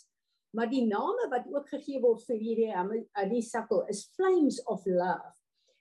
Maar 0.54 0.70
die 0.70 0.84
name 0.84 1.26
wat 1.32 1.48
ook 1.50 1.66
gegee 1.72 2.02
word 2.04 2.22
vir 2.28 2.38
hierdie 2.38 2.70
hierdie 2.70 3.42
sakkel 3.46 3.82
is 3.90 4.04
Flames 4.18 4.60
of 4.70 4.84
Love. 4.86 5.34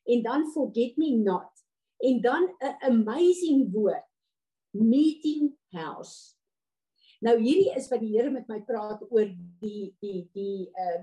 En 0.10 0.24
dan 0.25 0.48
forget 0.55 0.98
me 0.98 1.12
not. 1.19 1.51
En 2.01 2.22
dan 2.22 2.50
'n 2.63 2.75
amazing 2.89 3.69
woord. 3.74 4.08
Meeting 4.72 5.58
house 5.74 6.38
nou 7.26 7.36
hierdie 7.40 7.72
is 7.78 7.90
wat 7.92 8.04
die 8.04 8.14
Here 8.16 8.32
met 8.32 8.48
my 8.52 8.60
praat 8.68 9.02
oor 9.10 9.30
die 9.64 9.90
die 10.04 10.24
die 10.36 10.68
uh 10.74 11.00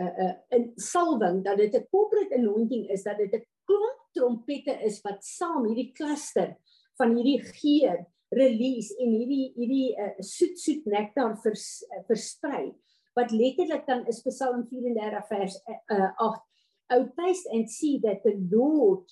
uh 0.00 0.12
uh 0.26 0.34
in 0.56 0.70
salwing 0.76 1.42
dat 1.44 1.58
dit 1.58 1.74
'n 1.74 1.88
corporate 1.90 2.34
anointing 2.34 2.88
is 2.90 3.02
dat 3.02 3.18
dit 3.18 3.34
'n 3.34 3.44
klomp 3.64 3.98
trompette 4.12 4.74
is 4.82 5.00
wat 5.02 5.24
saam 5.24 5.66
hierdie 5.66 5.92
kluster 5.92 6.56
van 6.98 7.16
hierdie 7.16 7.42
geur 7.60 8.06
release 8.30 8.94
en 8.98 9.10
hierdie 9.10 9.52
hierdie 9.56 9.96
uh, 9.98 10.14
soet 10.18 10.58
soet 10.58 10.86
nektar 10.86 11.36
vers, 11.42 11.82
uh, 11.90 12.02
versprei 12.06 12.72
wat 13.14 13.32
letterlik 13.32 13.86
dan 13.86 14.06
is 14.06 14.22
Psalm 14.22 14.66
34 14.70 15.26
vers 15.28 15.56
uh, 15.90 16.12
8 16.16 16.50
Oh, 16.92 17.08
taste 17.16 17.46
and 17.52 17.70
see 17.70 18.00
that 18.02 18.24
the 18.24 18.34
Lord, 18.50 19.04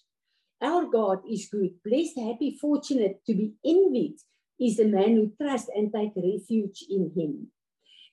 our 0.60 0.86
God, 0.90 1.20
is 1.30 1.48
good. 1.48 1.80
Blessed, 1.84 2.18
happy, 2.18 2.58
fortunate 2.60 3.20
to 3.24 3.34
be 3.34 3.52
envied 3.64 4.18
is 4.58 4.76
the 4.76 4.88
man 4.88 5.16
who 5.16 5.32
trusts 5.40 5.70
and 5.74 5.92
take 5.92 6.16
refuge 6.16 6.84
in 6.88 7.10
him. 7.14 7.34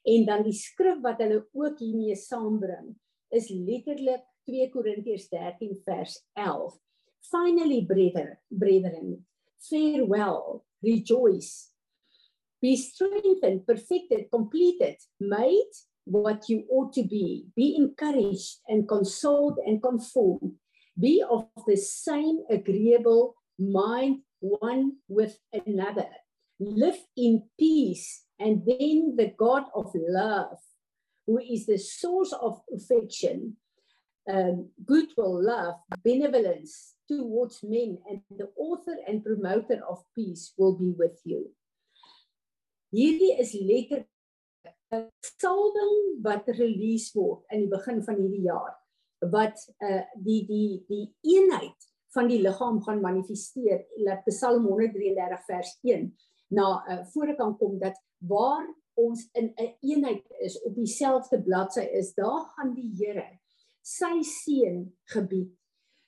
En 0.05 0.25
dan 0.25 0.43
die 0.45 0.53
skrif 0.53 1.01
wat 1.01 1.21
hulle 1.23 1.41
ook 1.53 1.79
hiermee 1.81 2.15
saambring 2.15 2.93
is 3.33 3.49
letterlik 3.49 4.21
2 4.45 4.69
Korintiërs 4.69 5.29
13 5.31 5.79
vers 5.85 6.19
11. 6.37 6.75
Finally, 7.31 7.85
brethren, 7.85 8.37
brethren, 8.47 9.25
farewell, 9.57 10.61
rejoice, 10.85 11.73
be 12.61 12.75
strengthened, 12.75 13.65
perfected, 13.65 14.29
completed, 14.31 14.97
made 15.19 15.73
what 16.05 16.49
you 16.49 16.65
ought 16.69 16.93
to 16.93 17.03
be. 17.03 17.45
Be 17.55 17.75
encouraged 17.75 18.59
and 18.67 18.87
consoled 18.87 19.57
and 19.65 19.81
conformed. 19.81 20.53
Be 20.97 21.23
of 21.29 21.47
the 21.67 21.75
same 21.75 22.39
agreeable 22.49 23.35
mind 23.59 24.21
one 24.39 24.93
with 25.07 25.37
another. 25.51 26.09
Live 26.59 27.00
in 27.17 27.43
peace, 27.59 28.24
and 28.39 28.65
then 28.65 29.15
the 29.17 29.33
God 29.38 29.63
of 29.75 29.91
love, 29.93 30.57
who 31.27 31.39
is 31.39 31.65
the 31.65 31.77
source 31.77 32.31
of 32.31 32.62
affection, 32.74 33.57
um, 34.31 34.69
goodwill, 34.85 35.43
love, 35.43 35.75
benevolence 36.03 36.95
towards 37.07 37.62
men, 37.63 37.97
and 38.09 38.21
the 38.38 38.50
author 38.57 38.95
and 39.07 39.24
promoter 39.24 39.81
of 39.89 40.03
peace 40.15 40.53
will 40.57 40.77
be 40.77 40.93
with 40.97 41.19
you. 41.25 41.51
Hierdie 42.93 43.35
is 43.39 43.51
lekker 43.53 44.05
'n 44.93 45.09
salwing 45.21 46.24
wat 46.24 46.47
release 46.47 47.12
word 47.13 47.43
in 47.51 47.65
die 47.65 47.71
begin 47.71 48.00
van 48.05 48.15
hierdie 48.21 48.45
jaar 48.45 48.75
wat 49.33 49.57
uh 49.83 50.03
die 50.15 50.43
die 50.47 50.85
die 50.88 51.07
eenheid 51.33 51.89
van 52.15 52.29
die 52.31 52.39
liggaam 52.39 52.79
gaan 52.85 53.01
manifesteer 53.03 53.83
laat 54.05 54.24
Psalm 54.29 54.67
133 54.69 55.43
vers 55.50 55.74
1 55.83 56.07
na 56.47 56.83
uh 56.89 57.03
vore 57.13 57.35
kan 57.35 57.57
kom 57.57 57.79
dat 57.79 57.97
waar 58.17 58.65
ons 58.95 59.29
in 59.33 59.45
'n 59.45 59.53
een 59.55 59.75
eenheid 59.81 60.25
is 60.39 60.61
op 60.61 60.75
dieselfde 60.75 61.41
bladsy 61.41 61.81
is 61.81 62.13
daar 62.13 62.45
gaan 62.55 62.73
die 62.73 62.91
Here 62.97 63.39
sy 63.81 64.21
seën 64.21 64.93
gebied. 65.13 65.51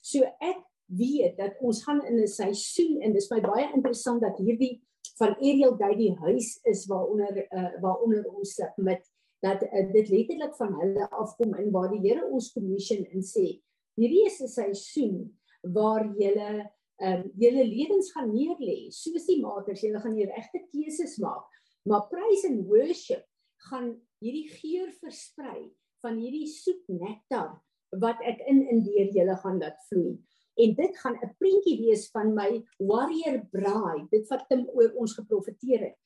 So 0.01 0.25
ek 0.39 0.63
weet 0.88 1.38
dat 1.38 1.60
ons 1.62 1.84
gaan 1.84 2.01
in 2.06 2.20
'n 2.20 2.27
seisoen 2.27 3.01
en 3.01 3.13
dis 3.13 3.29
my 3.29 3.41
baie 3.41 3.74
interessant 3.74 4.22
dat 4.22 4.38
hierdie 4.38 4.82
van 5.17 5.36
Ariel 5.36 5.77
Day 5.77 5.96
die 5.96 6.15
huis 6.15 6.60
is 6.63 6.86
waaronder 6.88 7.48
uh, 7.51 7.82
waaronder 7.82 8.25
ons 8.34 8.53
sit 8.53 8.77
met 8.77 9.03
dat 9.39 9.63
uh, 9.63 9.91
dit 9.94 10.10
letterlik 10.10 10.56
van 10.56 10.74
hulle 10.79 11.10
afkom 11.10 11.53
en 11.53 11.72
waar 11.72 11.89
die 11.91 12.01
Here 12.01 12.25
ons 12.25 12.53
commission 12.53 13.06
en 13.06 13.22
sê 13.22 13.62
hierdie 13.98 14.25
is 14.25 14.41
'n 14.41 14.48
seisoen 14.48 15.38
waar 15.62 16.06
julle 16.17 16.72
ehm 16.98 17.22
um, 17.22 17.32
julle 17.44 17.63
lewens 17.70 18.12
gaan 18.16 18.32
neerlê 18.34 18.77
soos 18.92 19.27
die 19.30 19.39
makers 19.42 19.84
julle 19.86 20.01
gaan 20.04 20.16
die 20.18 20.30
regte 20.30 20.63
keuses 20.72 21.18
maak 21.24 21.46
maar 21.89 22.08
praise 22.13 22.50
and 22.50 22.66
worship 22.72 23.25
gaan 23.70 23.94
hierdie 24.24 24.48
geur 24.60 24.89
versprei 25.04 25.70
van 26.01 26.18
hierdie 26.18 26.48
soet 26.50 26.84
nektar 26.89 27.54
wat 28.01 28.20
ek 28.32 28.42
in 28.51 28.63
in 28.74 28.84
deur 28.88 29.13
julle 29.20 29.38
gaan 29.44 29.62
laat 29.62 29.77
vloei 29.89 30.18
en 30.58 30.74
dit 30.75 30.98
gaan 30.98 31.18
'n 31.22 31.36
prentjie 31.39 31.77
wees 31.86 32.10
van 32.12 32.34
my 32.34 32.50
warrior 32.77 33.39
bride 33.51 34.08
dit 34.12 34.27
wat 34.30 34.48
Tim 34.50 34.66
oor 34.74 34.92
ons 34.96 35.13
geprofeteer 35.13 35.80
het 35.80 35.98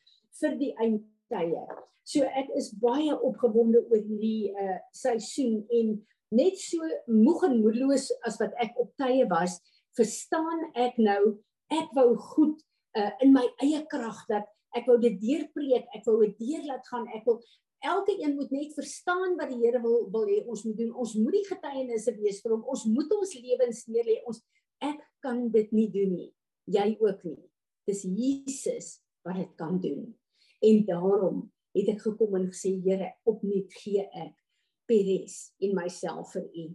vir 0.41 0.57
die 0.59 0.73
eindtye. 0.75 1.65
So 2.03 2.23
ek 2.23 2.49
is 2.59 2.71
baie 2.81 3.13
opgewonde 3.15 3.83
oor 3.89 4.01
hierdie 4.01 4.51
uh 4.51 4.79
seisoen 4.91 5.61
en 5.69 5.93
net 6.31 6.59
so 6.59 6.87
moeg 7.07 7.43
en 7.47 7.59
moedeloos 7.61 8.09
as 8.27 8.39
wat 8.39 8.53
ek 8.63 8.77
op 8.79 8.91
tye 8.99 9.27
was, 9.29 9.59
verstaan 9.97 10.69
ek 10.73 10.97
nou 11.01 11.37
ek 11.71 11.91
wou 11.95 12.15
goed 12.33 12.59
uh 12.97 13.11
in 13.23 13.31
my 13.35 13.45
eie 13.63 13.83
krag 13.91 14.19
dat 14.29 14.47
ek 14.75 14.87
wou 14.87 14.97
dit 15.03 15.17
deurpreek, 15.19 15.87
ek 15.95 16.05
wou 16.07 16.21
dit 16.23 16.37
deur 16.39 16.63
laat 16.69 16.87
gaan, 16.87 17.07
ek 17.15 17.25
wil 17.27 17.41
elke 17.81 18.15
een 18.15 18.35
moet 18.37 18.51
net 18.53 18.73
verstaan 18.77 19.35
wat 19.39 19.49
die 19.51 19.59
Here 19.63 19.81
wil 19.81 20.05
wil 20.13 20.27
hê 20.29 20.41
ons 20.45 20.63
moet 20.67 20.77
doen. 20.77 20.91
Ons 20.93 21.15
moet 21.17 21.33
die 21.39 21.47
getuienisse 21.47 22.13
wees 22.19 22.41
vir 22.43 22.53
hom. 22.53 22.65
Ons 22.69 22.85
moet 22.85 23.09
ons 23.15 23.33
lewens 23.41 23.85
neerlê. 23.89 24.19
Ons 24.29 24.43
ek 24.85 25.01
kan 25.25 25.47
dit 25.53 25.71
nie 25.73 25.87
doen 25.93 26.13
nie. 26.13 26.29
Jy 26.69 26.87
ook 27.01 27.25
nie. 27.25 27.39
Dis 27.89 28.03
Jesus 28.05 28.99
wat 29.25 29.41
dit 29.41 29.55
kan 29.57 29.81
doen. 29.81 30.05
En 30.61 30.85
daarom 30.85 31.41
het 31.75 31.89
ek 31.95 32.05
gekom 32.05 32.37
en 32.37 32.47
gesê 32.51 32.75
Here, 32.85 33.15
opnuut 33.25 33.73
gee 33.81 34.05
ek 34.05 34.37
Peres 34.89 35.51
en 35.63 35.75
myself 35.77 36.35
vir 36.35 36.47
U. 36.51 36.65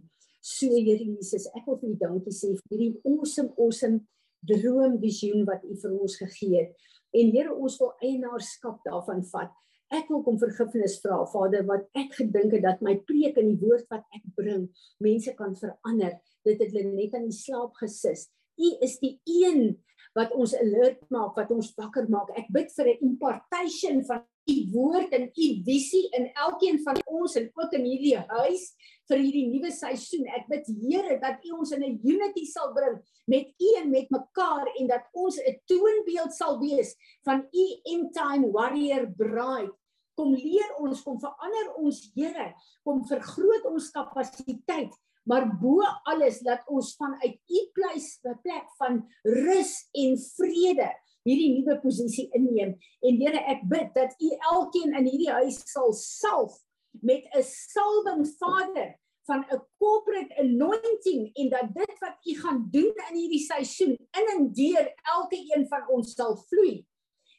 So 0.47 0.71
Here 0.71 1.03
Jesus, 1.03 1.49
ek 1.51 1.65
wil 1.67 1.75
vir 1.81 1.91
U 1.91 1.95
dankie 1.99 2.31
sê 2.31 2.53
vir 2.55 2.71
hierdie 2.71 3.01
awesome 3.11 3.51
awesome 3.59 4.05
droom 4.47 4.95
visioen 5.01 5.43
wat 5.49 5.65
U 5.67 5.75
vir 5.81 5.95
ons 5.97 6.15
gegee 6.21 6.61
het. 6.61 6.85
En 7.19 7.33
Here, 7.33 7.51
ons 7.51 7.75
wil 7.81 7.91
eienaarskap 8.07 8.79
daarvan 8.87 9.25
vat. 9.33 9.51
Ek 9.91 10.07
wil 10.11 10.23
kom 10.23 10.39
vergifnis 10.39 10.97
vra, 11.03 11.19
Vader, 11.31 11.65
wat 11.67 11.85
ek 11.99 12.15
gedink 12.15 12.55
het 12.55 12.63
dat 12.63 12.81
my 12.83 12.95
preek 13.09 13.39
en 13.39 13.51
die 13.51 13.59
woord 13.59 13.87
wat 13.91 14.03
ek 14.15 14.23
bring, 14.39 14.65
mense 15.03 15.35
kan 15.35 15.55
verander. 15.59 16.15
Dit 16.47 16.63
het 16.63 16.71
hulle 16.71 16.95
net 16.95 17.15
aan 17.15 17.27
die 17.27 17.35
slaap 17.35 17.75
gesis. 17.81 18.27
U 18.55 18.71
is 18.87 18.97
die 19.03 19.17
een 19.27 19.75
wat 20.15 20.31
ons 20.31 20.55
alert 20.59 21.03
maak, 21.13 21.35
wat 21.35 21.51
ons 21.55 21.73
wakker 21.75 22.07
maak. 22.11 22.31
Ek 22.39 22.47
bid 22.55 22.71
vir 22.71 22.93
'n 22.93 23.03
impartation 23.09 24.03
van 24.07 24.23
woord 24.71 25.13
en 25.15 25.27
u 25.27 25.47
visie 25.65 26.05
in 26.17 26.29
elkeen 26.33 26.79
van 26.83 26.99
ons 27.05 27.35
en 27.39 27.49
ook 27.53 27.73
in 27.77 27.87
hierdie 27.87 28.17
huis 28.17 28.69
vir 29.07 29.21
hierdie 29.23 29.47
nuwe 29.51 29.71
seisoen. 29.71 30.27
Ek 30.35 30.47
bid 30.51 30.69
Here 30.81 31.17
dat 31.21 31.43
u 31.47 31.57
ons 31.59 31.71
in 31.75 31.83
'n 31.83 31.99
unity 32.03 32.45
sal 32.45 32.73
bring 32.73 32.99
met 33.27 33.47
u 33.59 33.69
en 33.81 33.89
met 33.89 34.09
mekaar 34.09 34.67
en 34.79 34.87
dat 34.87 35.03
ons 35.13 35.39
'n 35.39 35.59
toonbeeld 35.65 36.33
sal 36.33 36.59
wees 36.59 36.95
van 37.23 37.47
u 37.51 37.65
end 37.83 38.13
time 38.13 38.51
warrior 38.51 39.07
bride. 39.17 39.73
Kom 40.15 40.33
leer 40.33 40.71
ons, 40.79 41.03
kom 41.03 41.19
verander 41.19 41.75
ons 41.75 42.11
Here, 42.15 42.53
kom 42.83 43.05
vergroot 43.05 43.65
ons 43.65 43.91
kapasiteit 43.91 44.93
maar 45.27 45.43
bo 45.59 45.83
alles 46.07 46.39
dat 46.39 46.63
ons 46.71 46.93
vanuit 46.95 47.35
u 47.35 47.59
plek 47.73 48.69
van 48.79 49.01
rus 49.23 49.73
en 49.91 50.15
vrede 50.37 50.87
hierdie 51.27 51.51
nuwe 51.57 51.77
posisie 51.83 52.29
inneem 52.37 52.75
en 53.05 53.19
Here 53.21 53.43
ek 53.53 53.65
bid 53.69 53.91
dat 53.97 54.15
u 54.19 54.31
elkeen 54.53 54.95
in 54.95 55.09
hierdie 55.09 55.33
huis 55.39 55.59
sal 55.71 55.93
salf 55.93 56.55
met 57.01 57.27
'n 57.35 57.43
salwing 57.43 58.25
Vader 58.39 58.95
van 59.27 59.45
'n 59.51 59.61
corporate 59.77 60.33
anointing 60.39 61.29
en 61.35 61.49
dat 61.49 61.73
dit 61.73 61.99
wat 61.99 62.17
u 62.23 62.33
gaan 62.41 62.67
doen 62.71 62.93
in 63.09 63.15
hierdie 63.15 63.45
seisoen 63.45 63.95
in 64.19 64.27
en 64.35 64.51
deur 64.51 64.93
elke 65.15 65.39
een 65.55 65.67
van 65.67 65.87
ons 65.87 66.13
sal 66.13 66.37
vloei. 66.37 66.85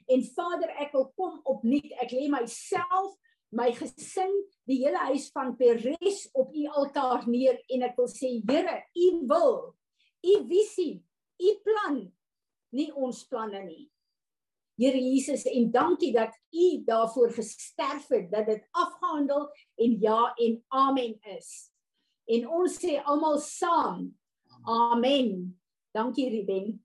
En 0.07 0.25
Vader, 0.25 0.69
ek 0.69 0.93
wil 0.93 1.13
kom 1.17 1.41
opnuut. 1.45 1.93
Ek 2.01 2.13
lê 2.17 2.29
myself 2.33 3.17
my 3.53 3.73
gesin, 3.73 4.33
die 4.69 4.85
hele 4.85 5.01
huis 5.09 5.29
van 5.33 5.57
Peres 5.57 6.29
op 6.33 6.55
u 6.55 6.67
altaar 6.67 7.29
neer 7.29 7.61
en 7.69 7.83
ek 7.89 7.97
wil 7.97 8.09
sê 8.13 8.31
Here, 8.49 8.77
u 8.95 9.09
wil, 9.29 9.75
u 10.25 10.35
visie, 10.49 11.05
u 11.41 11.55
plan, 11.65 12.01
nie 12.75 12.91
ons 12.95 13.23
planne 13.29 13.63
nie. 13.65 13.87
Here 14.79 14.99
Jesus, 14.99 15.43
en 15.51 15.71
dankie 15.75 16.13
dat 16.15 16.37
u 16.55 16.83
daarvoor 16.87 17.33
gesterf 17.35 18.09
het 18.09 18.31
dat 18.31 18.47
dit 18.47 18.69
afgehandel 18.71 19.49
en 19.75 19.97
ja 20.01 20.35
en 20.35 20.65
amen 20.69 21.17
is. 21.35 21.71
En 22.25 22.49
ons 22.49 22.77
sê 22.79 23.01
almal 23.03 23.39
saam. 23.43 24.13
Amen. 24.63 25.59
Dankie 25.91 26.29
Ruben. 26.31 26.77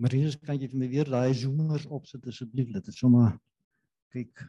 Marinus, 0.00 0.38
kan 0.40 0.56
jy 0.56 0.66
vir 0.72 0.80
my 0.80 0.86
weer 0.88 1.08
daai 1.12 1.34
zoomers 1.36 1.84
opsit 1.92 2.24
asseblief? 2.26 2.72
Dit 2.72 2.88
is 2.88 2.98
sommer 2.98 3.36
kyk. 4.14 4.42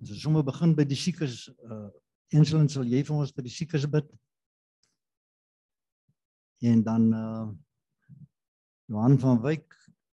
Ons 0.00 0.14
sommer 0.22 0.44
begin 0.46 0.74
by 0.76 0.86
die 0.88 0.98
siekes, 0.98 1.48
uh 1.68 1.90
Enselen 2.34 2.66
sal 2.72 2.88
jy 2.88 3.02
vir 3.06 3.14
ons 3.14 3.30
vir 3.36 3.44
die 3.46 3.52
siekes 3.52 3.84
bid. 3.86 4.08
En 6.64 6.80
dan 6.82 7.04
uh 7.14 7.44
Johan 8.90 9.14
van 9.20 9.38
Wyk, 9.44 9.76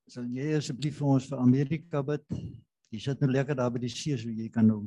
sal 0.08 0.28
jy 0.30 0.52
asseblief 0.58 1.00
vir 1.00 1.10
ons 1.16 1.26
vir 1.32 1.42
Amerika 1.42 2.04
bid? 2.06 2.24
Jy 2.94 3.00
sit 3.08 3.24
nou 3.24 3.32
lekker 3.32 3.58
daar 3.58 3.72
by 3.74 3.82
die 3.82 3.92
see 3.92 4.16
so 4.20 4.30
jy 4.30 4.46
kan 4.52 4.68
nou 4.70 4.84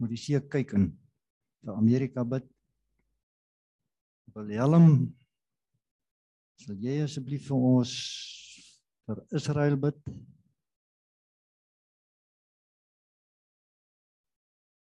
moet 0.00 0.12
die 0.12 0.20
see 0.20 0.40
kyk 0.54 0.74
en 0.78 0.88
vir 1.66 1.76
Amerika 1.76 2.24
bid. 2.24 2.48
Wil 4.34 4.50
Helm 4.56 4.90
Sal 6.62 6.78
jy 6.80 7.02
asseblief 7.04 7.50
vir 7.50 7.64
ons 7.68 7.92
vir 9.06 9.20
Israel 9.38 9.76
bid? 9.80 9.98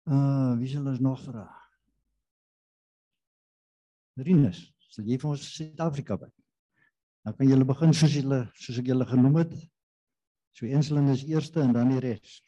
Uh, 0.09 0.57
wie 0.57 0.67
sal 0.71 0.87
ons 0.89 1.01
nog 1.05 1.19
vra? 1.21 1.45
Rinus, 4.25 4.63
sal 4.89 5.05
jy 5.05 5.19
vir 5.21 5.29
ons 5.35 5.43
Suid-Afrika 5.53 6.17
bid? 6.17 6.33
Dan 7.27 7.35
kan 7.37 7.51
julle 7.51 7.67
begin 7.69 7.93
soos 7.93 8.15
julle 8.17 8.39
soos 8.57 8.79
ek 8.81 8.89
julle 8.89 9.05
genoem 9.05 9.37
het. 9.43 9.53
So 10.57 10.65
eensling 10.65 11.11
is 11.13 11.21
eerste 11.29 11.61
en 11.61 11.75
dan 11.77 11.93
die 11.93 12.01
res. 12.01 12.39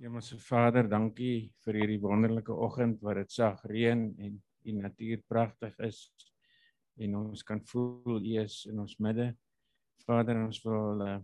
Hemelse 0.00 0.38
Vader, 0.40 0.86
dankie 0.88 1.50
vir 1.60 1.76
hierdie 1.76 1.98
wonderlike 2.00 2.54
oggend 2.56 3.02
wat 3.04 3.18
dit 3.18 3.32
sag 3.34 3.58
reën 3.68 4.06
en 4.24 4.36
die 4.64 4.72
natuur 4.72 5.20
pragtig 5.28 5.74
is 5.84 5.98
en 7.04 7.18
ons 7.18 7.42
kan 7.44 7.58
voel 7.68 8.16
U 8.16 8.30
is 8.40 8.62
in 8.70 8.78
ons 8.80 8.94
midde. 9.04 9.26
Vader, 10.06 10.38
ons 10.40 10.60
wil 10.64 11.02
uh, 11.04 11.18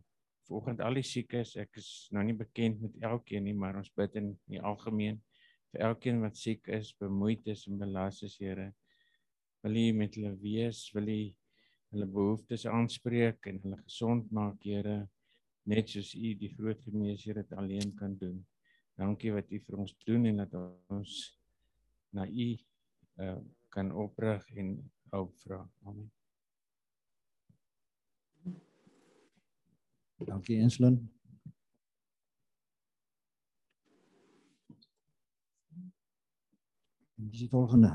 vanoggend 0.45 0.83
al 0.85 1.01
die 1.01 1.05
siekes, 1.09 1.55
ek 1.63 1.79
is 1.81 1.89
nou 2.13 2.21
nie 2.29 2.37
bekend 2.37 2.83
met 2.85 2.99
elkeen 3.01 3.47
nie, 3.49 3.55
maar 3.57 3.79
ons 3.81 3.89
bid 3.97 4.19
in 4.21 4.29
die 4.53 4.61
algemeen 4.61 5.23
vir 5.73 5.87
elkeen 5.89 6.21
wat 6.21 6.37
siek 6.37 6.69
is, 6.77 6.91
bemoeid 7.01 7.49
is 7.49 7.63
en 7.71 7.79
belas 7.81 8.21
is, 8.29 8.35
Here. 8.43 8.67
Wil 9.65 9.79
U 9.81 9.87
met 10.03 10.19
hulle 10.21 10.35
wees, 10.43 10.83
wil 10.93 11.09
U 11.15 11.23
hulle 11.95 12.11
behoeftes 12.19 12.69
aanspreek 12.69 13.49
en 13.49 13.63
hulle 13.65 13.81
gesond 13.87 14.29
maak, 14.37 14.61
Here, 14.69 14.99
net 15.65 15.97
soos 15.97 16.13
U 16.13 16.35
die 16.45 16.53
groot 16.59 16.85
geneesheer 16.85 17.41
dit 17.41 17.57
alleen 17.57 17.97
kan 17.97 18.13
doen. 18.21 18.45
Dankie 18.97 19.33
wat 19.33 19.51
u 19.53 19.59
vir 19.61 19.77
ons 19.77 19.93
doen 20.09 20.25
en 20.25 20.39
dat 20.41 20.55
ons 20.89 21.17
na 22.17 22.25
u 22.25 22.47
uh, 23.21 23.37
kan 23.69 23.91
oprig 23.93 24.47
en 24.57 24.71
hulp 25.13 25.35
vra. 25.43 25.59
Amen. 25.85 26.09
Dankie 30.25 30.57
Enslin. 30.65 30.97
Dis 37.17 37.45
die 37.45 37.49
volgende. 37.53 37.93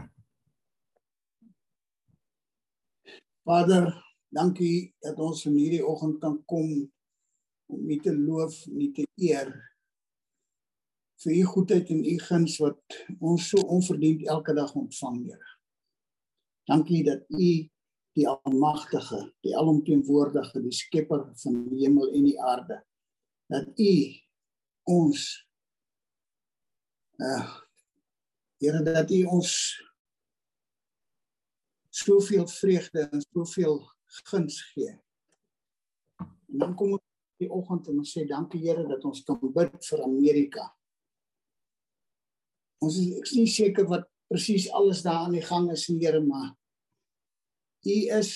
Vader, 3.42 3.90
dankie 4.30 4.94
dat 5.02 5.18
ons 5.18 5.46
in 5.50 5.58
hierdie 5.58 5.82
oggend 5.86 6.22
kan 6.22 6.38
kom 6.46 6.70
om 7.66 7.90
U 7.90 7.98
te 7.98 8.14
loof, 8.14 8.68
U 8.70 8.92
te 8.94 9.08
eer 9.18 9.50
vir 11.22 11.36
u 11.38 11.44
goedheid 11.46 11.90
en 11.94 12.06
u 12.06 12.16
guns 12.26 12.58
wat 12.62 12.98
ons 13.20 13.50
so 13.52 13.62
onverdiend 13.70 14.26
elke 14.28 14.54
dag 14.58 14.74
ontvang, 14.76 15.20
Here. 15.26 15.52
Dankie 16.70 17.04
dat 17.04 17.26
u 17.30 17.52
die 18.18 18.28
almagtige, 18.28 19.22
die 19.46 19.54
alomteenwoordige, 19.58 20.62
die 20.62 20.74
skepper 20.74 21.28
van 21.44 21.62
die 21.70 21.86
hemel 21.86 22.10
en 22.12 22.26
die 22.28 22.40
aarde, 22.42 22.82
dat 23.52 23.70
u 23.80 23.94
ons 24.90 25.30
uh 27.22 27.60
Here 28.62 28.84
dat 28.86 29.10
u 29.10 29.24
ons 29.26 29.52
soveel 31.90 32.46
vreugde 32.48 33.08
en 33.10 33.24
soveel 33.34 33.80
guns 34.30 34.60
gee. 34.74 34.92
En 36.22 36.62
dan 36.62 36.76
kom 36.78 36.92
ons 36.94 37.42
die 37.42 37.50
oggend 37.50 37.90
en 37.90 38.04
ons 38.04 38.12
sê 38.14 38.28
dankie 38.30 38.62
Here 38.62 38.86
dat 38.86 39.06
ons 39.10 39.24
kan 39.26 39.42
bid 39.42 39.80
vir 39.90 40.04
Amerika 40.06 40.68
ons 42.82 42.98
is 42.98 43.12
ek 43.20 43.30
is 43.30 43.38
nie 43.38 43.52
seker 43.52 43.88
wat 43.90 44.08
presies 44.32 44.70
alles 44.78 45.04
daar 45.06 45.26
aan 45.26 45.38
die 45.38 45.46
gang 45.46 45.70
is 45.74 45.88
nie 45.90 46.02
Here 46.04 46.22
maar 46.24 46.54
u 47.86 47.98
is 48.20 48.32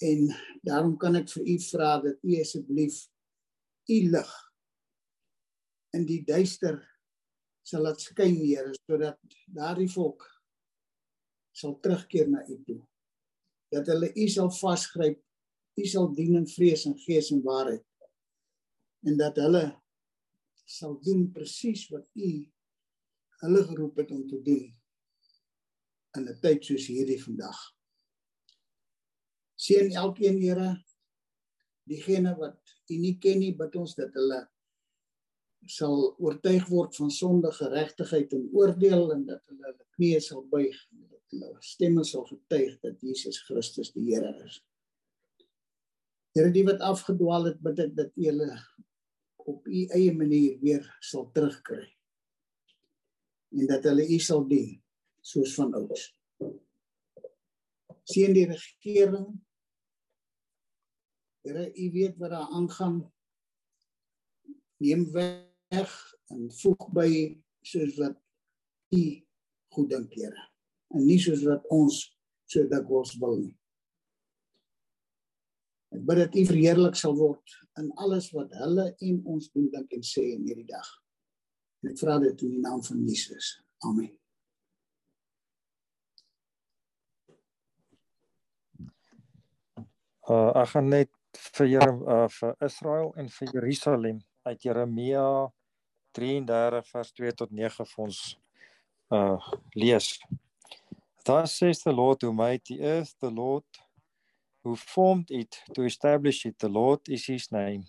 en 0.00 0.28
daarom 0.66 0.96
kan 1.00 1.16
ek 1.20 1.28
vir 1.34 1.48
u 1.54 1.56
vra 1.70 1.90
dat 2.04 2.20
u 2.24 2.36
asseblief 2.40 3.02
u 3.90 3.98
lig 4.14 4.30
in 5.96 6.06
die 6.06 6.22
duister 6.24 6.78
sal 7.66 7.84
laat 7.86 8.02
skyn 8.02 8.36
Here 8.40 8.72
sodat 8.82 9.18
daardie 9.46 9.90
volk 9.90 10.24
sal 11.60 11.76
terugkeer 11.82 12.28
na 12.30 12.42
u 12.48 12.56
toe. 12.66 12.80
Dat 13.70 13.90
hulle 13.90 14.10
u 14.14 14.28
sal 14.28 14.50
vasgryp 14.54 15.20
u 15.78 15.86
sal 15.86 16.08
dien 16.14 16.38
in 16.40 16.48
vrees 16.48 16.86
en 16.88 16.96
gees 17.04 17.30
en 17.34 17.42
waarheid. 17.44 17.84
En 19.06 19.16
dat 19.20 19.38
hulle 19.40 19.64
sal 20.66 20.96
doen 21.04 21.28
presies 21.34 21.86
wat 21.92 22.06
u 22.14 22.30
hulle 23.40 23.64
geroep 23.64 23.96
het 24.02 24.10
om 24.14 24.26
te 24.28 24.38
doen 24.42 24.66
in 26.18 26.28
'n 26.28 26.40
tyd 26.42 26.64
soos 26.64 26.86
hierdie 26.90 27.22
vandag. 27.22 27.58
Seën 29.54 29.92
elkeen 29.92 30.40
Here 30.42 30.70
diegene 31.90 32.34
wat 32.38 32.58
U 32.90 32.96
nie 32.96 33.18
ken 33.18 33.38
nie, 33.38 33.52
bid 33.54 33.76
ons 33.76 33.94
dat 33.94 34.14
hulle 34.14 34.40
sal 35.68 36.16
oortuig 36.18 36.66
word 36.68 36.96
van 36.96 37.10
sonde, 37.10 37.52
geregtigheid 37.52 38.32
en 38.32 38.48
oordeel 38.56 39.12
en 39.12 39.26
dat 39.28 39.42
hulle 39.50 39.66
hulle 39.68 39.86
knieë 39.96 40.20
sal 40.24 40.42
buig 40.50 40.76
en 40.92 41.06
dat 41.06 41.34
hulle 41.34 41.52
stemme 41.60 42.04
sal 42.04 42.24
getuig 42.26 42.80
dat 42.80 43.00
Jesus 43.04 43.42
Christus 43.46 43.92
die 43.92 44.08
Here 44.08 44.32
is. 44.46 44.60
Here 46.34 46.50
die 46.54 46.64
wat 46.64 46.80
afgedwaal 46.80 47.50
het, 47.50 47.62
bid 47.62 47.78
ek 47.86 47.96
dat 47.98 48.12
U 48.16 48.26
hulle 48.26 48.50
op 49.50 49.66
U 49.66 49.86
eie 49.96 50.12
manier 50.14 50.58
weer 50.62 50.86
sal 51.00 51.30
terugkry. 51.34 51.88
En 53.50 53.66
dat 53.66 53.86
hulle 53.88 54.06
U 54.06 54.18
sal 54.22 54.44
dien 54.48 54.74
soos 55.20 55.54
van 55.58 55.74
ouds. 55.74 56.08
Seën 58.10 58.34
die 58.34 58.46
regering. 58.50 59.28
Here, 61.44 61.66
U 61.72 61.90
weet 61.92 62.16
wat 62.20 62.30
daar 62.30 62.50
aangaan. 62.56 63.00
Neem 64.80 65.10
weg 65.12 65.94
en 66.30 66.46
voeg 66.60 66.86
by 66.94 67.10
soos 67.66 67.96
wat 67.98 68.16
U 68.96 69.02
goed 69.74 69.90
dink, 69.90 70.14
Here. 70.14 70.48
En 70.94 71.06
nie 71.06 71.18
soos 71.22 71.42
wat 71.46 71.66
ons 71.70 72.02
so 72.50 72.66
dikwels 72.70 73.14
wil 73.22 73.36
nie. 73.44 73.54
Ek 75.94 76.02
bid 76.06 76.20
dat 76.22 76.36
U 76.38 76.42
verheerlik 76.46 76.98
sal 76.98 77.16
word 77.18 77.54
in 77.80 77.90
alles 78.02 78.30
wat 78.34 78.52
hulle 78.62 78.90
en 79.06 79.22
ons 79.30 79.50
doen 79.54 79.70
dink 79.72 79.94
en 79.94 80.04
sê 80.06 80.26
in 80.34 80.46
hierdie 80.46 80.68
dag. 80.70 80.86
En 81.80 81.92
ek 81.92 82.00
vra 82.00 82.18
dit 82.20 82.42
in 82.44 82.56
die 82.56 82.64
naam 82.64 82.82
van 82.84 83.04
Jesus. 83.08 83.54
Amen. 83.88 84.10
Uh 90.30 90.50
ek 90.60 90.74
gaan 90.74 90.90
net 90.92 91.10
vir 91.56 91.70
Here 91.72 91.94
uh 92.16 92.28
vir 92.36 92.52
Israel 92.66 93.14
en 93.16 93.32
vir 93.32 93.54
Jerusalem 93.56 94.20
uit 94.46 94.62
Jeremia 94.62 95.24
33 96.18 96.86
vers 96.92 97.12
2 97.16 97.32
tot 97.40 97.50
9 97.50 97.86
vir 97.92 98.04
ons 98.04 98.20
uh 99.16 99.50
lees. 99.74 100.18
Thus 101.24 101.56
says 101.56 101.82
the 101.82 101.92
Lord 101.92 102.22
who 102.22 102.32
made 102.32 102.64
the 102.68 102.80
earth, 102.80 103.14
the 103.20 103.30
Lord 103.30 103.64
who 104.64 104.76
formed 104.76 105.30
it 105.30 105.62
to 105.74 105.82
establish 105.82 106.44
it. 106.44 106.58
The 106.58 106.68
Lord 106.68 107.08
is 107.08 107.26
his 107.26 107.50
name. 107.50 107.84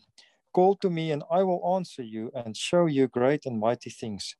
Call 0.53 0.75
to 0.77 0.89
me, 0.89 1.11
and 1.11 1.23
I 1.31 1.43
will 1.43 1.75
answer 1.75 2.03
you 2.03 2.31
and 2.35 2.57
show 2.57 2.85
you 2.85 3.07
great 3.07 3.45
and 3.45 3.59
mighty 3.59 3.89
things, 3.89 4.35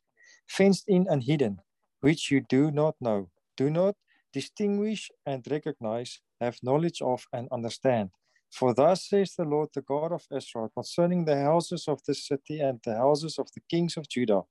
fenced 0.48 0.86
in 0.88 1.08
and 1.10 1.24
hidden, 1.24 1.62
which 2.02 2.32
you 2.32 2.42
do 2.42 2.72
not 2.72 2.96
know. 3.00 3.30
Do 3.56 3.70
not 3.70 3.96
distinguish 4.34 5.10
and 5.26 5.46
recognize, 5.50 6.20
have 6.42 6.58
knowledge 6.64 7.02
of, 7.02 7.26
and 7.32 7.48
understand. 7.52 8.10
For 8.50 8.74
thus 8.74 9.08
says 9.08 9.36
the 9.36 9.46
Lord, 9.46 9.70
the 9.74 9.82
God 9.82 10.12
of 10.12 10.26
Israel, 10.36 10.70
concerning 10.74 11.24
the 11.24 11.40
houses 11.42 11.88
of 11.88 12.02
the 12.06 12.14
city 12.16 12.60
and 12.60 12.82
the 12.84 12.98
houses 12.98 13.40
of 13.40 13.48
the 13.54 13.62
kings 13.70 13.96
of 13.96 14.10
Judah, 14.10 14.42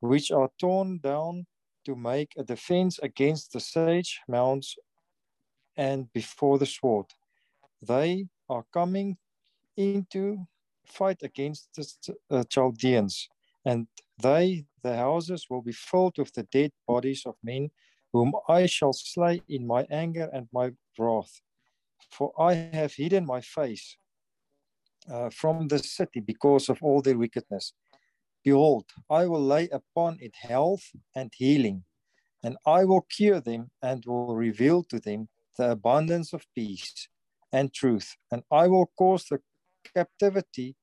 which 0.00 0.30
are 0.30 0.50
torn 0.58 0.98
down 1.02 1.46
to 1.84 1.94
make 1.94 2.32
a 2.38 2.42
defense 2.42 2.98
against 3.02 3.52
the 3.52 3.60
sage 3.60 4.20
mounts 4.28 4.76
and 5.76 6.10
before 6.12 6.58
the 6.58 6.66
sword. 6.66 7.06
They 7.82 8.28
are 8.48 8.64
coming 8.72 9.18
into 9.76 10.46
fight 10.88 11.22
against 11.22 11.68
the 11.74 12.14
uh, 12.30 12.44
Chaldeans, 12.44 13.28
and 13.64 13.86
they, 14.22 14.64
the 14.82 14.96
houses, 14.96 15.46
will 15.50 15.62
be 15.62 15.72
filled 15.72 16.18
with 16.18 16.32
the 16.32 16.44
dead 16.44 16.72
bodies 16.86 17.22
of 17.26 17.36
men 17.42 17.70
whom 18.12 18.32
I 18.48 18.66
shall 18.66 18.92
slay 18.92 19.42
in 19.48 19.66
my 19.66 19.86
anger 19.90 20.30
and 20.32 20.48
my 20.52 20.70
wrath. 20.98 21.40
For 22.10 22.32
I 22.40 22.54
have 22.54 22.94
hidden 22.94 23.26
my 23.26 23.40
face 23.40 23.96
uh, 25.10 25.30
from 25.30 25.68
the 25.68 25.78
city 25.78 26.20
because 26.20 26.68
of 26.68 26.78
all 26.82 27.02
their 27.02 27.18
wickedness. 27.18 27.72
Behold, 28.44 28.84
I 29.10 29.26
will 29.26 29.42
lay 29.42 29.68
upon 29.68 30.18
it 30.20 30.34
health 30.36 30.84
and 31.14 31.32
healing, 31.36 31.84
and 32.42 32.56
I 32.64 32.84
will 32.84 33.02
cure 33.02 33.40
them 33.40 33.70
and 33.82 34.04
will 34.06 34.34
reveal 34.36 34.84
to 34.84 35.00
them 35.00 35.28
the 35.58 35.72
abundance 35.72 36.32
of 36.32 36.46
peace 36.54 37.08
and 37.52 37.72
truth, 37.72 38.16
and 38.30 38.42
I 38.50 38.68
will 38.68 38.90
cause 38.98 39.24
the 39.24 39.40
captivity 39.94 40.76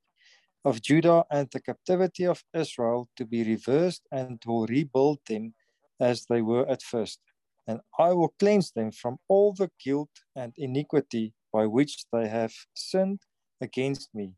of 0.65 0.81
Judah 0.81 1.25
and 1.29 1.49
the 1.51 1.61
captivity 1.61 2.25
of 2.25 2.43
Israel 2.53 3.09
to 3.17 3.25
be 3.25 3.43
reversed 3.43 4.03
and 4.11 4.41
will 4.45 4.65
rebuild 4.65 5.19
them 5.27 5.53
as 5.99 6.25
they 6.29 6.41
were 6.41 6.67
at 6.69 6.81
first. 6.81 7.19
And 7.67 7.79
I 7.97 8.11
will 8.13 8.33
cleanse 8.39 8.71
them 8.71 8.91
from 8.91 9.17
all 9.27 9.53
the 9.53 9.69
guilt 9.83 10.09
and 10.35 10.53
iniquity 10.57 11.33
by 11.51 11.65
which 11.65 12.05
they 12.11 12.27
have 12.27 12.53
sinned 12.73 13.21
against 13.61 14.09
me. 14.13 14.33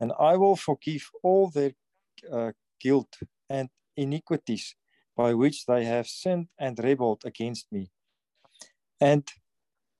And 0.00 0.12
I 0.18 0.36
will 0.36 0.56
forgive 0.56 1.08
all 1.22 1.50
their 1.50 1.72
uh, 2.30 2.52
guilt 2.80 3.18
and 3.50 3.68
iniquities 3.96 4.74
by 5.16 5.34
which 5.34 5.66
they 5.66 5.84
have 5.84 6.06
sinned 6.06 6.48
and 6.58 6.78
rebelled 6.78 7.22
against 7.24 7.66
me. 7.70 7.90
And 9.00 9.28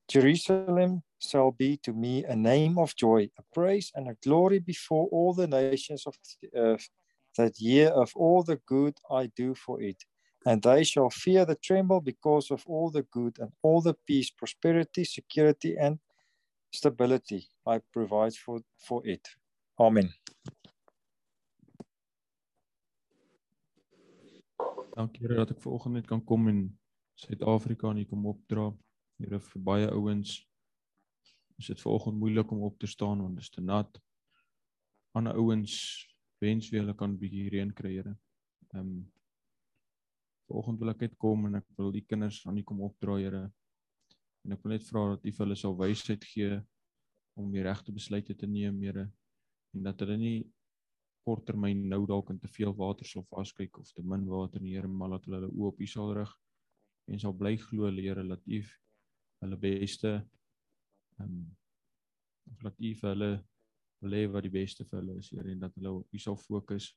Jerusalem 0.08 1.02
shall 1.22 1.52
be 1.52 1.76
to 1.78 1.92
me 1.92 2.24
a 2.24 2.36
name 2.36 2.78
of 2.78 2.94
joy, 2.96 3.28
a 3.38 3.42
praise 3.54 3.92
and 3.94 4.08
a 4.08 4.16
glory 4.22 4.58
before 4.58 5.08
all 5.12 5.32
the 5.32 5.46
nations 5.46 6.06
of 6.06 6.14
the 6.40 6.48
earth, 6.58 6.88
that 7.36 7.60
year 7.60 7.88
of 7.88 8.12
all 8.14 8.42
the 8.42 8.60
good 8.66 8.94
I 9.10 9.30
do 9.36 9.54
for 9.54 9.80
it. 9.80 10.02
And 10.44 10.60
they 10.62 10.82
shall 10.84 11.10
fear 11.10 11.44
the 11.44 11.54
tremble 11.54 12.00
because 12.00 12.50
of 12.50 12.64
all 12.66 12.90
the 12.90 13.04
good 13.12 13.38
and 13.38 13.52
all 13.62 13.80
the 13.80 13.94
peace, 14.06 14.30
prosperity, 14.30 15.04
security, 15.04 15.76
and 15.78 15.98
stability 16.72 17.46
I 17.66 17.80
provide 17.92 18.34
for, 18.34 18.60
for 18.76 19.06
it. 19.06 19.28
Amen. 19.78 20.12
Dankie 24.92 25.24
Here 25.24 25.34
dat 25.34 25.50
ek 25.54 25.60
vanoggend 25.62 25.94
net 25.96 26.06
kan 26.06 26.20
kom 26.24 26.48
en 26.50 26.64
Suid-Afrika 27.16 27.88
en 27.88 28.02
hier 28.02 28.08
kom 28.10 28.26
opdra. 28.28 28.66
Here 29.22 29.38
vir 29.40 29.62
baie 29.64 29.86
ouens 29.88 30.42
is 31.58 31.66
dit 31.66 31.80
vanoggend 31.80 32.18
moeilik 32.18 32.50
om 32.50 32.62
op 32.62 32.78
te 32.78 32.86
staan 32.86 33.20
want 33.22 33.34
dit 33.34 33.44
is 33.44 33.50
te 33.50 33.60
nat. 33.60 34.00
Ander 35.12 35.36
ouens 35.36 35.74
wens 36.42 36.70
wie 36.70 36.80
hulle 36.80 36.94
kan 36.94 37.12
'n 37.12 37.18
bietjie 37.18 37.50
reën 37.50 37.72
kry, 37.72 37.92
Here. 37.96 38.16
Ehm 38.74 38.80
um, 38.80 39.12
vanoggend 40.48 40.78
wil 40.78 40.90
ek 40.90 41.00
net 41.00 41.16
kom 41.16 41.46
en 41.46 41.54
ek 41.60 41.66
wil 41.76 41.92
die 41.92 42.04
kinders 42.04 42.46
aan 42.46 42.58
U 42.58 42.62
kom 42.62 42.80
opdra, 42.80 43.16
Here. 43.16 43.52
En 44.44 44.52
ek 44.52 44.62
wil 44.62 44.74
net 44.74 44.86
vra 44.88 45.08
dat 45.14 45.24
U 45.24 45.30
vir 45.30 45.44
hulle 45.46 45.56
sal 45.56 45.76
wysheid 45.78 46.24
gee 46.24 46.58
om 47.38 47.52
die 47.52 47.62
regte 47.62 47.92
besluite 47.92 48.34
te 48.34 48.46
neem, 48.46 48.82
Here, 48.82 49.06
en 49.74 49.82
dat 49.86 50.00
hulle 50.00 50.18
nie 50.20 50.38
korttermyn 51.22 51.86
nou 51.88 52.02
dalk 52.06 52.32
in 52.34 52.40
te 52.42 52.50
veel 52.50 52.74
water 52.74 53.06
sal 53.06 53.24
vaskyk 53.30 53.78
of 53.78 53.92
te 53.94 54.02
min 54.02 54.26
water 54.26 54.60
nie, 54.60 54.74
Here, 54.74 54.88
maar 54.88 55.14
dat 55.16 55.28
hulle 55.28 55.42
hulle 55.42 55.52
oë 55.52 55.72
op 55.72 55.80
U 55.80 55.86
sal 55.86 56.14
rig 56.18 56.32
en 57.08 57.18
sal 57.18 57.34
bly 57.36 57.56
glo, 57.56 57.90
Here, 57.90 58.26
dat 58.28 58.42
U 58.46 58.62
hulle 59.42 59.58
beste 59.58 60.20
ehm 61.18 61.34
um, 61.38 61.56
laat 62.62 62.78
u 62.78 62.94
vir 63.00 63.08
hulle 63.12 63.30
wil 64.02 64.16
hê 64.18 64.26
wat 64.34 64.44
die 64.46 64.54
beste 64.54 64.84
vir 64.84 65.00
hulle 65.00 65.18
is 65.22 65.30
Here 65.30 65.50
en 65.52 65.62
dat 65.62 65.74
hulle 65.78 65.92
op 66.00 66.14
u 66.14 66.18
sal 66.18 66.36
fokus 66.36 66.90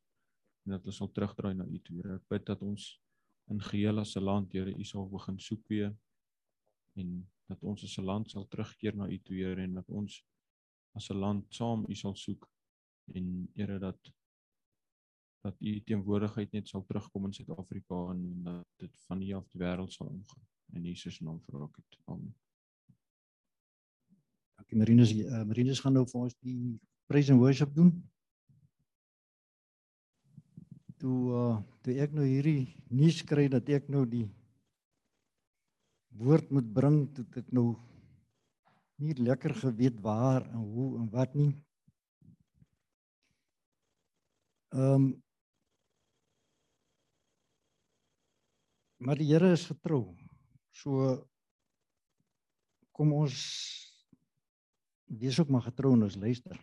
en 0.65 0.75
dat 0.75 0.85
hulle 0.85 0.97
sal 0.97 1.11
terugdraai 1.13 1.53
na 1.53 1.65
u 1.65 1.79
toe 1.79 1.97
Here 1.99 2.17
ek 2.19 2.27
bid 2.33 2.45
dat 2.49 2.61
ons 2.65 2.87
in 3.53 3.61
geheel 3.69 4.01
as 4.01 4.15
'n 4.17 4.25
land 4.25 4.53
Here 4.53 4.73
u 4.73 4.83
sal 4.83 5.09
begin 5.09 5.39
soek 5.39 5.67
weer 5.69 5.93
en 7.01 7.15
dat 7.49 7.63
ons 7.63 7.83
as 7.83 7.97
'n 7.99 8.05
land 8.05 8.31
sal 8.31 8.47
terugkeer 8.47 8.95
na 8.95 9.07
u 9.07 9.17
toe 9.19 9.37
Here 9.37 9.61
en 9.63 9.73
dat 9.73 9.89
ons 9.89 10.23
as 10.95 11.09
'n 11.09 11.19
land 11.19 11.53
saam 11.53 11.85
u 11.89 11.95
sal 11.95 12.15
soek 12.15 12.49
en 13.13 13.49
Here 13.55 13.79
dat 13.79 14.13
dat 15.45 15.61
u 15.61 15.81
teenwoordigheid 15.83 16.51
net 16.51 16.67
sal 16.67 16.85
terugkom 16.85 17.25
in 17.25 17.33
Suid-Afrika 17.33 17.97
en 18.13 18.43
dat 18.43 18.67
dit 18.81 18.97
van 19.07 19.19
hier 19.19 19.37
af 19.37 19.49
die 19.51 19.61
wêreld 19.61 19.93
sal 19.93 20.07
omgaan 20.07 20.47
in 20.73 20.85
Jesus 20.89 21.19
naam 21.19 21.39
vra 21.45 21.63
ek 21.67 21.75
dit. 21.75 21.99
Amen. 22.05 22.33
Dankie 24.65 24.77
Marinus. 24.81 25.11
Uh, 25.13 25.43
Marinus 25.45 25.79
gaan 25.79 25.93
nou 25.93 26.05
vir 26.09 26.21
ons 26.25 26.35
die 26.41 26.79
praise 27.05 27.29
and 27.29 27.39
worship 27.39 27.69
doen. 27.75 27.91
Toe 30.97 31.17
uh 31.37 31.57
toe 31.85 31.93
ek 32.01 32.15
nou 32.17 32.25
hierdie 32.25 32.73
nuus 32.89 33.19
kry 33.29 33.45
dat 33.45 33.69
ek 33.69 33.91
nou 33.93 34.07
die 34.09 34.25
woord 36.17 36.49
moet 36.49 36.71
bring, 36.73 37.03
toe 37.13 37.27
ek 37.37 37.51
nou 37.53 37.75
nie 38.97 39.13
lekker 39.19 39.53
geweet 39.53 40.01
waar 40.01 40.47
en 40.49 40.65
hoe 40.65 40.87
en 40.97 41.11
wat 41.13 41.37
nie. 41.37 41.51
Ehm 44.73 44.95
um, 44.97 45.05
Maar 48.97 49.19
die 49.21 49.27
Here 49.29 49.51
is 49.53 49.67
getrou. 49.69 50.15
So 50.73 51.27
kom 52.95 53.11
ons 53.13 53.35
wees 55.05 55.39
ook 55.39 55.49
maar 55.49 55.61
getrou 55.61 55.93
en 55.93 56.03
ons 56.03 56.15
luister. 56.15 56.59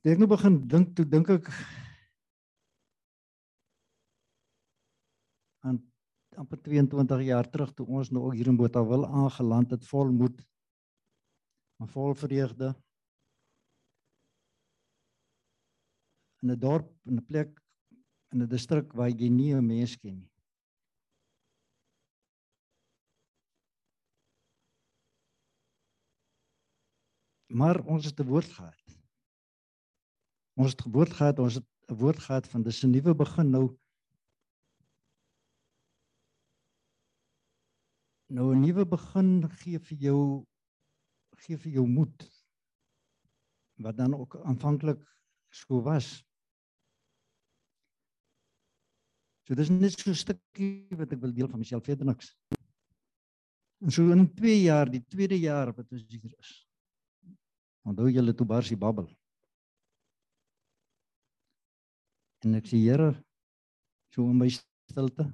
Ek 0.00 0.16
nou 0.16 0.28
begin 0.30 0.56
dink 0.64 0.94
toe 0.96 1.04
dink 1.04 1.28
ek 1.28 1.50
aan 5.60 5.80
amper 6.40 6.60
22 6.64 7.26
jaar 7.26 7.48
terug 7.52 7.74
toe 7.76 7.84
ons 7.86 8.08
nou 8.14 8.22
ook 8.28 8.38
hier 8.38 8.48
in 8.48 8.56
Botawil 8.56 9.04
aangeland 9.04 9.74
het 9.76 9.84
vol 9.90 10.12
moed 10.14 10.40
en 11.80 11.90
vol 11.92 12.14
vreugde 12.16 12.72
in 16.40 16.50
'n 16.50 16.58
dorp 16.58 16.88
in 17.04 17.18
'n 17.18 17.26
plek 17.26 17.60
in 18.32 18.42
'n 18.42 18.48
distrik 18.48 18.92
waar 18.92 19.10
jy 19.10 19.28
nie 19.28 19.52
'n 19.54 19.66
mens 19.66 19.96
ken 19.96 20.16
nie. 20.20 20.29
Maar 27.50 27.84
ons 27.84 28.04
het 28.04 28.20
'n 28.20 28.26
woord 28.30 28.50
gehad. 28.50 28.82
Ons 30.54 30.70
het 30.70 30.86
'n 30.86 30.90
woord 30.90 31.12
gehad, 31.12 31.38
ons 31.38 31.54
het 31.54 31.66
'n 31.90 31.94
woord 31.94 32.18
gehad 32.18 32.48
van 32.48 32.62
dis 32.62 32.82
'n 32.84 32.90
nuwe 32.90 33.14
begin 33.14 33.50
nou. 33.50 33.78
Nou 38.26 38.54
'n 38.54 38.60
nuwe 38.60 38.86
begin 38.86 39.50
gee 39.50 39.78
vir 39.78 39.98
jou 39.98 40.46
gee 41.36 41.56
vir 41.56 41.72
jou 41.72 41.86
moed 41.86 42.28
wat 43.74 43.96
dan 43.96 44.14
ook 44.14 44.36
aanvanklik 44.44 45.02
so 45.48 45.82
was. 45.82 46.24
So 49.42 49.54
dis 49.54 49.68
net 49.68 49.98
so 49.98 50.10
'n 50.10 50.14
stukkie 50.14 50.86
wat 50.96 51.12
ek 51.12 51.20
wil 51.20 51.32
deel 51.32 51.48
van 51.48 51.58
myself 51.58 51.84
verder 51.84 52.06
niks. 52.06 52.36
En 53.80 53.90
so 53.90 54.10
in 54.12 54.34
2 54.34 54.62
jaar, 54.62 54.90
die 54.90 55.04
tweede 55.08 55.38
jaar 55.40 55.72
wat 55.74 55.92
ons 55.92 56.04
hier 56.08 56.34
is. 56.38 56.69
Onthou 57.88 58.10
julle 58.12 58.34
toe 58.36 58.46
bars 58.46 58.68
die 58.68 58.78
babbel. 58.78 59.08
En 62.44 62.56
ek 62.56 62.68
sê 62.70 62.80
Here, 62.80 63.12
so 64.14 64.28
in 64.32 64.38
my 64.40 64.48
stilte. 64.52 65.26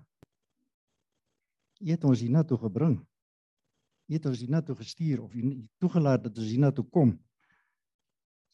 U 1.80 1.90
het 1.92 2.04
ons 2.08 2.22
hiernatoe 2.24 2.58
gebring. 2.58 2.96
U 4.06 4.14
het 4.14 4.26
ons 4.30 4.42
hiernatoe 4.42 4.76
gestuur 4.78 5.22
of 5.22 5.34
u 5.34 5.54
toegelaat 5.82 6.26
dat 6.26 6.38
ons 6.38 6.50
hiernatoe 6.50 6.86
kom. 6.90 7.14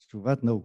So 0.09 0.21
wat 0.25 0.43
nou? 0.45 0.63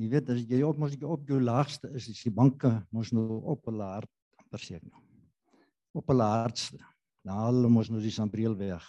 Jy 0.00 0.08
weet 0.08 0.30
as 0.32 0.44
jy 0.48 0.62
op 0.64 0.78
mos 0.80 0.94
jy 0.96 1.04
op 1.04 1.26
jou 1.28 1.40
laagste 1.42 1.90
is, 1.92 2.06
is 2.08 2.22
die 2.24 2.32
banke 2.32 2.70
mos 2.94 3.10
nou 3.12 3.42
op 3.52 3.68
hulle 3.68 3.84
hart 3.84 4.10
amper 4.40 4.62
seker 4.62 4.86
nou. 4.88 5.02
Op 6.00 6.08
hulle 6.08 6.28
hartste. 6.30 6.80
Haal 7.28 7.58
hulle 7.58 7.68
mos 7.72 7.90
nou 7.92 8.00
die 8.00 8.14
sambreel 8.14 8.56
weg. 8.56 8.86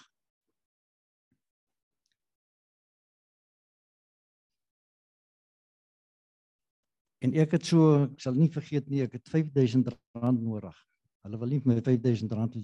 En 7.21 7.33
ek 7.37 7.53
het 7.57 7.67
so, 7.69 8.07
ek 8.07 8.21
sal 8.23 8.37
nie 8.37 8.49
vergeet 8.49 8.87
nie, 8.89 9.03
ek 9.05 9.19
het 9.19 9.29
5000 9.29 9.91
rand 10.17 10.41
nodig. 10.41 10.77
Hulle 11.21 11.37
wil 11.37 11.53
nie 11.53 11.61
my 11.69 11.77
5000 11.77 12.31
rand 12.33 12.55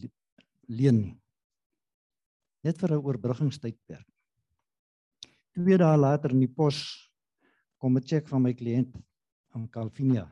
leen 0.67 1.01
nie. 1.01 1.15
Net 2.65 2.79
vir 2.81 2.93
'n 2.93 3.03
oorbruggingstydperk. 3.05 4.07
Twee 5.53 5.77
dae 5.77 5.97
later 5.97 6.31
in 6.31 6.39
die 6.39 6.53
pos 6.53 7.09
kom 7.77 7.97
'n 7.97 8.01
cheque 8.01 8.27
van 8.27 8.41
my 8.41 8.53
kliënt 8.53 8.97
in 9.55 9.69
Calvinia. 9.69 10.25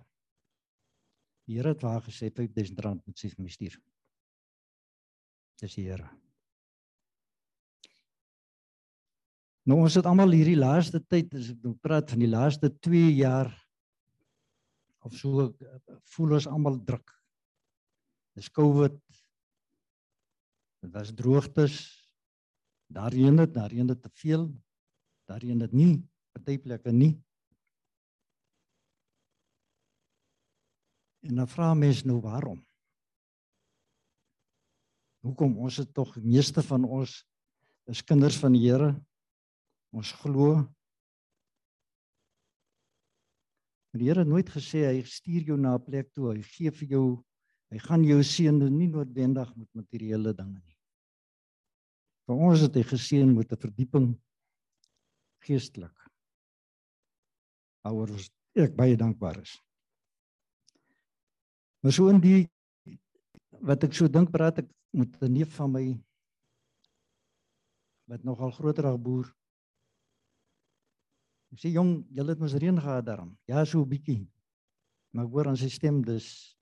Die 1.45 1.57
Here 1.57 1.69
het 1.69 1.81
haar 1.81 2.01
gesê 2.01 2.31
R5000 2.31 3.05
moet 3.05 3.17
sy 3.17 3.29
vir 3.29 3.43
my 3.43 3.49
stuur. 3.49 3.77
Dis 5.61 5.75
die 5.75 5.85
Here. 5.85 6.09
Nou 9.65 9.79
ons 9.81 9.95
het 9.95 10.05
almal 10.05 10.31
hierdie 10.31 10.57
laaste 10.57 10.99
tyd 10.99 11.33
as 11.33 11.49
ek 11.49 11.63
nou 11.63 11.73
praat 11.81 12.09
van 12.09 12.19
die 12.19 12.29
laaste 12.29 12.69
2 12.69 13.15
jaar 13.15 13.64
of 15.06 15.13
so 15.13 15.52
voel 16.15 16.38
ons 16.39 16.50
almal 16.50 16.80
druk. 16.84 17.13
Dis 18.36 18.50
COVID. 18.52 18.98
Dit 20.84 20.91
was 20.94 21.13
droogtes. 21.15 21.80
Daarheen 22.91 23.39
het 23.41 23.54
daarheen 23.54 23.89
het 23.89 24.02
te 24.02 24.12
veel 24.13 24.50
daarin 25.26 25.62
dit 25.63 25.74
nie 25.74 25.94
party 26.36 26.58
plekke 26.62 26.91
nie. 26.91 27.13
En 31.26 31.41
dan 31.41 31.50
vra 31.50 31.74
mense 31.74 32.06
nou 32.06 32.20
waarom? 32.22 32.60
Hoekom 35.26 35.56
ons 35.58 35.80
is 35.82 35.89
tog 35.96 36.12
meeste 36.22 36.62
van 36.68 36.86
ons 36.86 37.15
is 37.89 38.04
kinders 38.06 38.38
van 38.41 38.54
die 38.54 38.62
Here. 38.68 38.91
Ons 39.96 40.12
glo. 40.22 40.68
Maar 43.95 44.01
die 44.03 44.10
Here 44.10 44.23
het 44.25 44.27
nooit 44.27 44.49
gesê 44.51 44.81
hy 44.89 45.03
stuur 45.08 45.43
jou 45.47 45.55
na 45.55 45.77
'n 45.77 45.84
plek 45.84 46.10
toe. 46.12 46.34
Hy 46.36 46.41
gee 46.43 46.71
vir 46.71 46.88
jou 46.89 47.23
hy 47.71 47.77
gaan 47.79 48.03
jou 48.03 48.23
seën 48.23 48.58
nie 48.60 48.89
noodwendig 48.91 49.55
met 49.55 49.69
materiële 49.71 50.34
dinge 50.36 50.60
nie. 50.60 50.77
Vir 52.27 52.36
ons 52.36 52.60
het 52.60 52.75
hy 52.75 52.84
geseën 52.84 53.31
met 53.34 53.53
'n 53.53 53.55
verdieping 53.55 54.19
geestelik. 55.47 55.95
Waaroor 57.86 58.19
ek 58.55 58.75
baie 58.75 58.97
dankbaar 58.97 59.39
is. 59.39 59.63
Maar 61.81 61.93
so 61.93 62.10
in 62.10 62.19
die 62.19 62.49
wat 63.62 63.84
ek 63.84 63.93
so 63.93 64.10
dink 64.10 64.29
praat 64.29 64.60
ek 64.60 64.69
met 64.91 65.23
'n 65.23 65.31
neef 65.31 65.55
van 65.55 65.71
my 65.71 66.03
wat 68.10 68.23
nogal 68.23 68.51
groter 68.51 68.91
as 68.91 68.99
boer. 68.99 69.34
Ek 71.53 71.62
sê 71.62 71.71
jong, 71.75 72.05
julle 72.15 72.34
het 72.34 72.41
mos 72.41 72.55
reën 72.58 72.79
gehad 72.81 73.05
daarom. 73.05 73.36
Ja, 73.47 73.65
so 73.65 73.81
'n 73.81 73.89
bietjie. 73.89 74.27
Maar 75.13 75.25
ek 75.25 75.31
hoor 75.31 75.47
aan 75.47 75.58
sy 75.58 75.69
stem 75.69 76.01
dis 76.01 76.58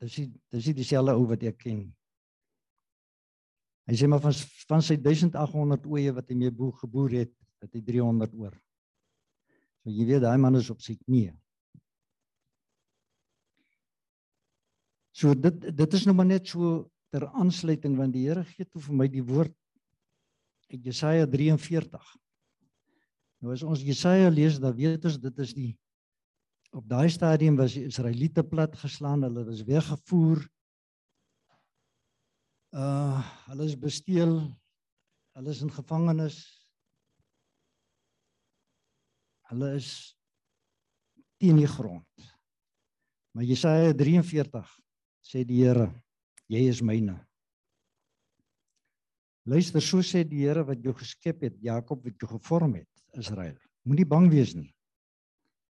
dis 0.00 0.30
dis 0.50 0.74
dieselfde 0.74 1.12
ou 1.12 1.26
wat 1.28 1.42
ek 1.42 1.58
ken. 1.58 1.82
Hy 3.86 3.96
sê 3.96 4.08
maar 4.08 4.22
van 4.22 4.32
van 4.70 4.82
sy 4.82 4.96
1800 4.96 5.86
oeye 5.86 6.12
wat 6.14 6.28
hy 6.30 6.34
mee 6.34 6.50
boer 6.50 6.72
geboer 6.72 7.10
het, 7.10 7.32
het 7.60 7.74
hy 7.74 7.82
300 7.82 8.34
oor. 8.34 8.54
So 9.82 9.90
jy 9.90 10.06
weet 10.06 10.22
daai 10.22 10.38
man 10.38 10.56
is 10.56 10.70
op 10.70 10.80
sy 10.80 10.96
knieë. 11.00 11.34
So 15.20 15.34
dit 15.34 15.66
dit 15.76 15.94
is 15.98 16.06
nou 16.06 16.14
maar 16.16 16.28
net 16.30 16.48
so 16.48 16.88
ter 17.10 17.26
aansluiting 17.28 17.96
want 17.98 18.14
die 18.14 18.28
Here 18.28 18.44
gee 18.46 18.64
toe 18.64 18.80
vir 18.86 18.96
my 19.02 19.08
die 19.10 19.24
woord 19.26 19.54
uit 20.70 20.84
Jesaja 20.86 21.26
43. 21.26 22.16
Nou 23.40 23.54
as 23.54 23.64
ons 23.64 23.82
Jesaja 23.84 24.28
lees, 24.30 24.58
dan 24.60 24.74
weet 24.76 25.04
ons 25.08 25.18
dit 25.20 25.44
is 25.44 25.54
die 25.56 25.70
op 26.76 26.84
daai 26.86 27.08
stadium 27.10 27.56
was 27.58 27.74
die 27.74 27.88
Israeliete 27.88 28.44
plat 28.46 28.76
geslaan, 28.78 29.24
hulle 29.26 29.42
was 29.48 29.64
weggevoer 29.66 30.44
Uh 32.70 33.18
hulle 33.50 33.64
is 33.64 33.78
besteel. 33.78 34.38
Hulle 35.34 35.50
is 35.50 35.62
in 35.62 35.72
gevangenis. 35.74 36.38
Hulle 39.50 39.74
is 39.74 40.14
teen 41.42 41.58
die 41.58 41.66
grond. 41.66 42.30
Maar 43.34 43.44
Jesaja 43.44 43.94
43 43.94 44.70
sê 45.26 45.42
die 45.46 45.64
Here, 45.64 45.88
jy 46.50 46.68
is 46.70 46.82
myne. 46.82 47.16
Luister, 49.50 49.82
so 49.82 49.98
sê 50.06 50.22
die 50.22 50.44
Here 50.44 50.62
wat 50.66 50.82
jou 50.84 50.92
geskep 50.94 51.42
het, 51.42 51.56
Jakob 51.64 52.04
wat 52.06 52.20
jou 52.22 52.28
gevorm 52.30 52.76
het, 52.78 52.90
Israel. 53.18 53.56
Moenie 53.82 54.06
bang 54.06 54.28
wees 54.30 54.52
nie. 54.54 54.70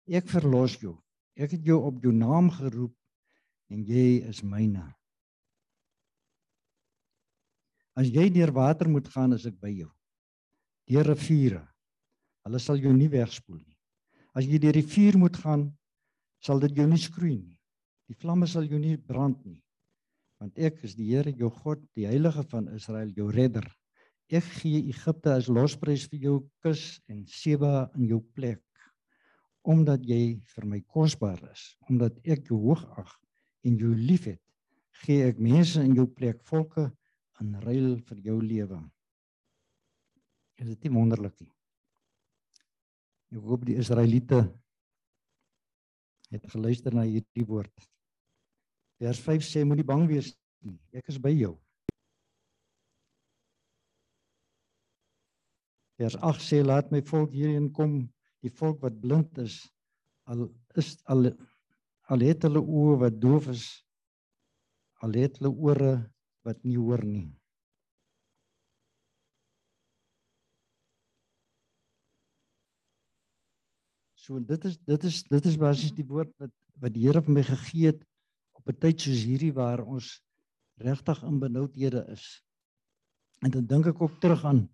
Ek 0.06 0.28
verlos 0.30 0.76
jou. 0.82 1.00
Ek 1.34 1.56
het 1.56 1.64
jou 1.66 1.80
op 1.88 2.04
jou 2.04 2.12
naam 2.14 2.52
geroep 2.54 2.94
en 3.74 3.82
jy 3.88 4.22
is 4.30 4.44
myne. 4.46 4.84
As 7.98 8.10
jy 8.14 8.28
deur 8.34 8.54
water 8.54 8.90
moet 8.90 9.10
gaan, 9.10 9.34
is 9.34 9.48
ek 9.50 9.58
by 9.62 9.72
jou. 9.74 9.90
Deur 10.90 11.10
riviere. 11.14 11.64
Hulle 12.46 12.62
sal 12.62 12.82
jou 12.82 12.94
nie 12.94 13.10
wegspoel 13.10 13.62
nie. 13.62 13.78
As 14.38 14.46
jy 14.50 14.60
deur 14.62 14.78
die 14.78 14.86
vuur 14.86 15.18
moet 15.22 15.38
gaan, 15.40 15.68
sal 16.44 16.62
dit 16.62 16.78
jou 16.78 16.86
nie 16.90 17.02
skroei 17.02 17.38
nie. 17.38 17.60
Die 18.10 18.18
vlamme 18.20 18.50
sal 18.50 18.68
jou 18.70 18.82
nie 18.82 18.98
brand 18.98 19.40
nie. 19.46 19.62
Want 20.44 20.58
ek 20.60 20.82
is 20.84 20.98
die 21.00 21.06
Here 21.08 21.32
jou 21.40 21.48
God, 21.64 21.80
die 21.96 22.04
Heilige 22.04 22.44
van 22.52 22.66
Israel, 22.76 23.14
jou 23.16 23.30
redder. 23.32 23.64
Ek 24.28 24.44
gee 24.60 24.82
Egipte 24.92 25.32
as 25.32 25.48
losprys 25.48 26.04
vir 26.12 26.20
jou 26.26 26.34
kus 26.60 26.98
en 27.08 27.22
Seba 27.32 27.86
in 27.96 28.10
jou 28.10 28.20
plek 28.36 28.60
omdat 29.64 30.04
jy 30.04 30.42
vir 30.52 30.66
my 30.68 30.82
kosbaar 30.92 31.40
is, 31.48 31.62
omdat 31.88 32.18
ek 32.28 32.50
jou 32.50 32.58
hoog 32.66 32.82
ag 33.00 33.14
en 33.64 33.78
jou 33.80 33.94
liefhet, 33.96 34.42
gee 35.06 35.30
ek 35.30 35.40
mense 35.40 35.80
in 35.80 35.94
jou 35.96 36.04
plek 36.12 36.42
volke 36.50 36.90
in 37.40 37.54
ruil 37.64 37.94
vir 38.10 38.20
jou 38.26 38.36
lewe. 38.44 38.82
Is 40.60 40.68
dit 40.74 40.84
nie 40.84 40.94
wonderlik 40.98 41.38
nie? 41.40 41.54
Ek 43.32 43.48
hoop 43.48 43.64
die 43.72 43.78
Israeliete 43.80 44.44
het 46.34 46.52
geluister 46.52 46.92
na 46.92 47.08
hierdie 47.08 47.48
woord. 47.48 47.88
Vers 49.02 49.20
5 49.26 49.46
sê 49.46 49.64
moenie 49.66 49.86
bang 49.86 50.06
wees 50.10 50.34
nie. 50.64 50.78
Ek 50.94 51.10
is 51.12 51.20
by 51.22 51.32
jou. 51.34 51.56
Vers 56.00 56.18
8 56.20 56.44
sê 56.44 56.62
laat 56.66 56.92
my 56.92 57.02
volk 57.06 57.34
hierheen 57.36 57.70
kom, 57.74 58.02
die 58.44 58.52
volk 58.52 58.82
wat 58.84 59.00
blind 59.02 59.38
is, 59.44 59.62
al 60.30 60.48
is 60.80 60.96
al 61.12 61.32
al 62.12 62.26
het 62.26 62.44
hulle 62.44 62.60
oë 62.60 62.98
wat 63.06 63.22
doof 63.22 63.48
is, 63.54 63.64
al 65.06 65.16
het 65.20 65.40
hulle 65.40 65.54
ore 65.70 65.94
wat 66.44 66.60
nie 66.68 66.80
hoor 66.80 67.04
nie. 67.08 67.30
So 74.24 74.40
dit 74.40 74.66
is 74.66 74.78
dit 74.88 75.04
is 75.04 75.22
dit 75.28 75.46
is 75.52 75.60
basies 75.60 75.96
die 75.96 76.08
woord 76.08 76.32
wat 76.40 76.52
wat 76.82 76.94
die 76.96 77.04
Here 77.06 77.22
vir 77.22 77.36
my 77.38 77.44
gegee 77.48 77.92
het 77.92 78.04
op 78.64 78.72
'n 78.72 78.80
tyd 78.80 79.02
soos 79.02 79.24
hierdie 79.28 79.54
waar 79.54 79.84
ons 79.84 80.24
regtig 80.80 81.24
in 81.24 81.40
benoudhede 81.40 82.06
is. 82.16 82.44
En 83.44 83.52
dan 83.52 83.66
dink 83.66 83.88
ek 83.92 84.02
ook 84.02 84.20
terug 84.20 84.46
aan 84.46 84.70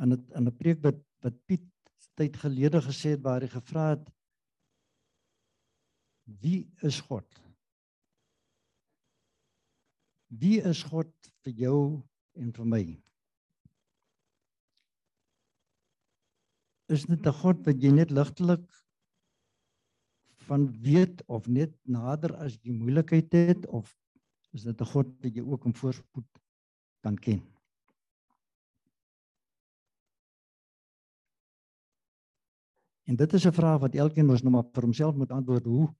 aan 0.00 0.12
'n 0.12 0.24
aan 0.32 0.48
'n 0.48 0.56
preek 0.56 0.80
wat 0.82 0.96
wat 1.20 1.36
Piet 1.46 1.66
tyd 2.14 2.36
gelede 2.36 2.80
gesê 2.82 3.10
het 3.14 3.22
waar 3.22 3.40
hy 3.40 3.48
gevra 3.48 3.90
het 3.90 4.08
wie 6.24 6.70
is 6.82 7.00
God? 7.00 7.28
Wie 10.28 10.60
is 10.60 10.82
God 10.82 11.12
vir 11.44 11.52
jou 11.52 11.78
en 12.36 12.52
vir 12.52 12.66
my? 12.66 12.82
Is 16.88 17.04
dit 17.04 17.26
'n 17.26 17.32
God 17.42 17.64
wat 17.66 17.82
jy 17.82 17.92
net 17.92 18.10
ligtelik 18.10 18.66
van 20.48 20.66
weet 20.82 21.22
of 21.26 21.46
net 21.46 21.74
nader 21.84 22.34
as 22.40 22.56
jy 22.62 22.72
moeilikheid 22.72 23.32
het 23.36 23.66
of 23.66 23.92
is 24.56 24.64
dit 24.64 24.80
'n 24.80 24.90
God 24.92 25.14
wat 25.22 25.34
jy 25.34 25.44
ook 25.44 25.64
in 25.64 25.74
voorspoed 25.74 26.42
kan 27.04 27.16
ken? 27.16 27.42
En 33.08 33.16
dit 33.16 33.32
is 33.32 33.46
'n 33.46 33.52
vraag 33.52 33.80
wat 33.80 33.94
elkeen 33.94 34.26
mos 34.26 34.42
nou 34.42 34.52
maar 34.52 34.68
vir 34.72 34.82
homself 34.82 35.14
moet 35.14 35.30
antwoord 35.30 35.64
hoe 35.64 35.94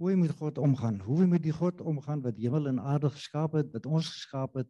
hoe 0.00 0.16
moet 0.16 0.30
God 0.30 0.58
omgaan? 0.58 1.00
Hoe 1.00 1.26
moet 1.26 1.42
die 1.42 1.52
God 1.52 1.80
omgaan 1.80 2.22
wat 2.22 2.36
hemel 2.36 2.66
en 2.66 2.80
aarde 2.80 3.10
geskaap 3.10 3.52
het, 3.52 3.72
wat 3.72 3.86
ons 3.86 4.08
geskaap 4.08 4.54
het 4.54 4.68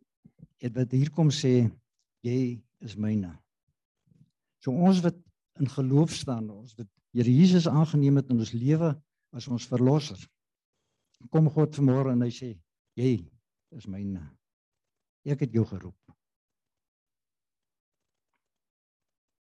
en 0.59 0.73
wat 0.73 0.91
hier 0.91 1.11
kom 1.11 1.31
sê 1.31 1.71
jy 2.27 2.63
is 2.85 2.97
myne. 2.97 3.31
So 4.59 4.73
ons 4.73 5.01
wat 5.05 5.17
in 5.61 5.69
geloof 5.69 6.11
staan, 6.17 6.51
ons 6.51 6.75
wat 6.75 6.89
Here 7.15 7.33
Jesus 7.33 7.67
aangeneem 7.69 8.21
het 8.21 8.31
in 8.31 8.39
ons 8.39 8.53
lewe 8.55 8.93
as 9.35 9.49
ons 9.51 9.67
verlosser. 9.71 10.21
Kom 11.31 11.51
God 11.53 11.75
vanmôre 11.77 12.15
en 12.15 12.23
hy 12.25 12.31
sê 12.35 12.51
jy 12.99 13.17
is 13.77 13.87
myne. 13.91 14.23
Ek 15.27 15.43
het 15.45 15.55
jou 15.55 15.67
geroep. 15.69 15.99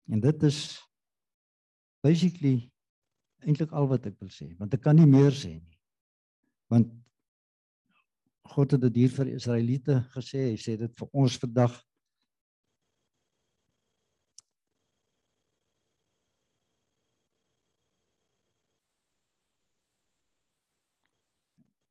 En 0.08 0.20
dit 0.24 0.46
is 0.48 0.60
basically 2.04 2.56
eintlik 3.44 3.74
al 3.76 3.86
wat 3.90 4.08
ek 4.08 4.16
wil 4.22 4.30
sê, 4.32 4.48
want 4.58 4.72
ek 4.74 4.82
kan 4.82 4.96
nie 4.98 5.06
meer 5.06 5.34
sê 5.36 5.58
nie. 5.58 5.76
Want 6.72 6.90
God 8.48 8.72
het 8.74 8.82
dit 8.86 9.02
hier 9.04 9.12
vir 9.12 9.34
Israeliete 9.34 10.00
gesê, 10.14 10.48
hy 10.50 10.56
sê 10.60 10.78
dit 10.80 10.94
vir 10.98 11.10
ons 11.12 11.36
vandag. 11.44 11.76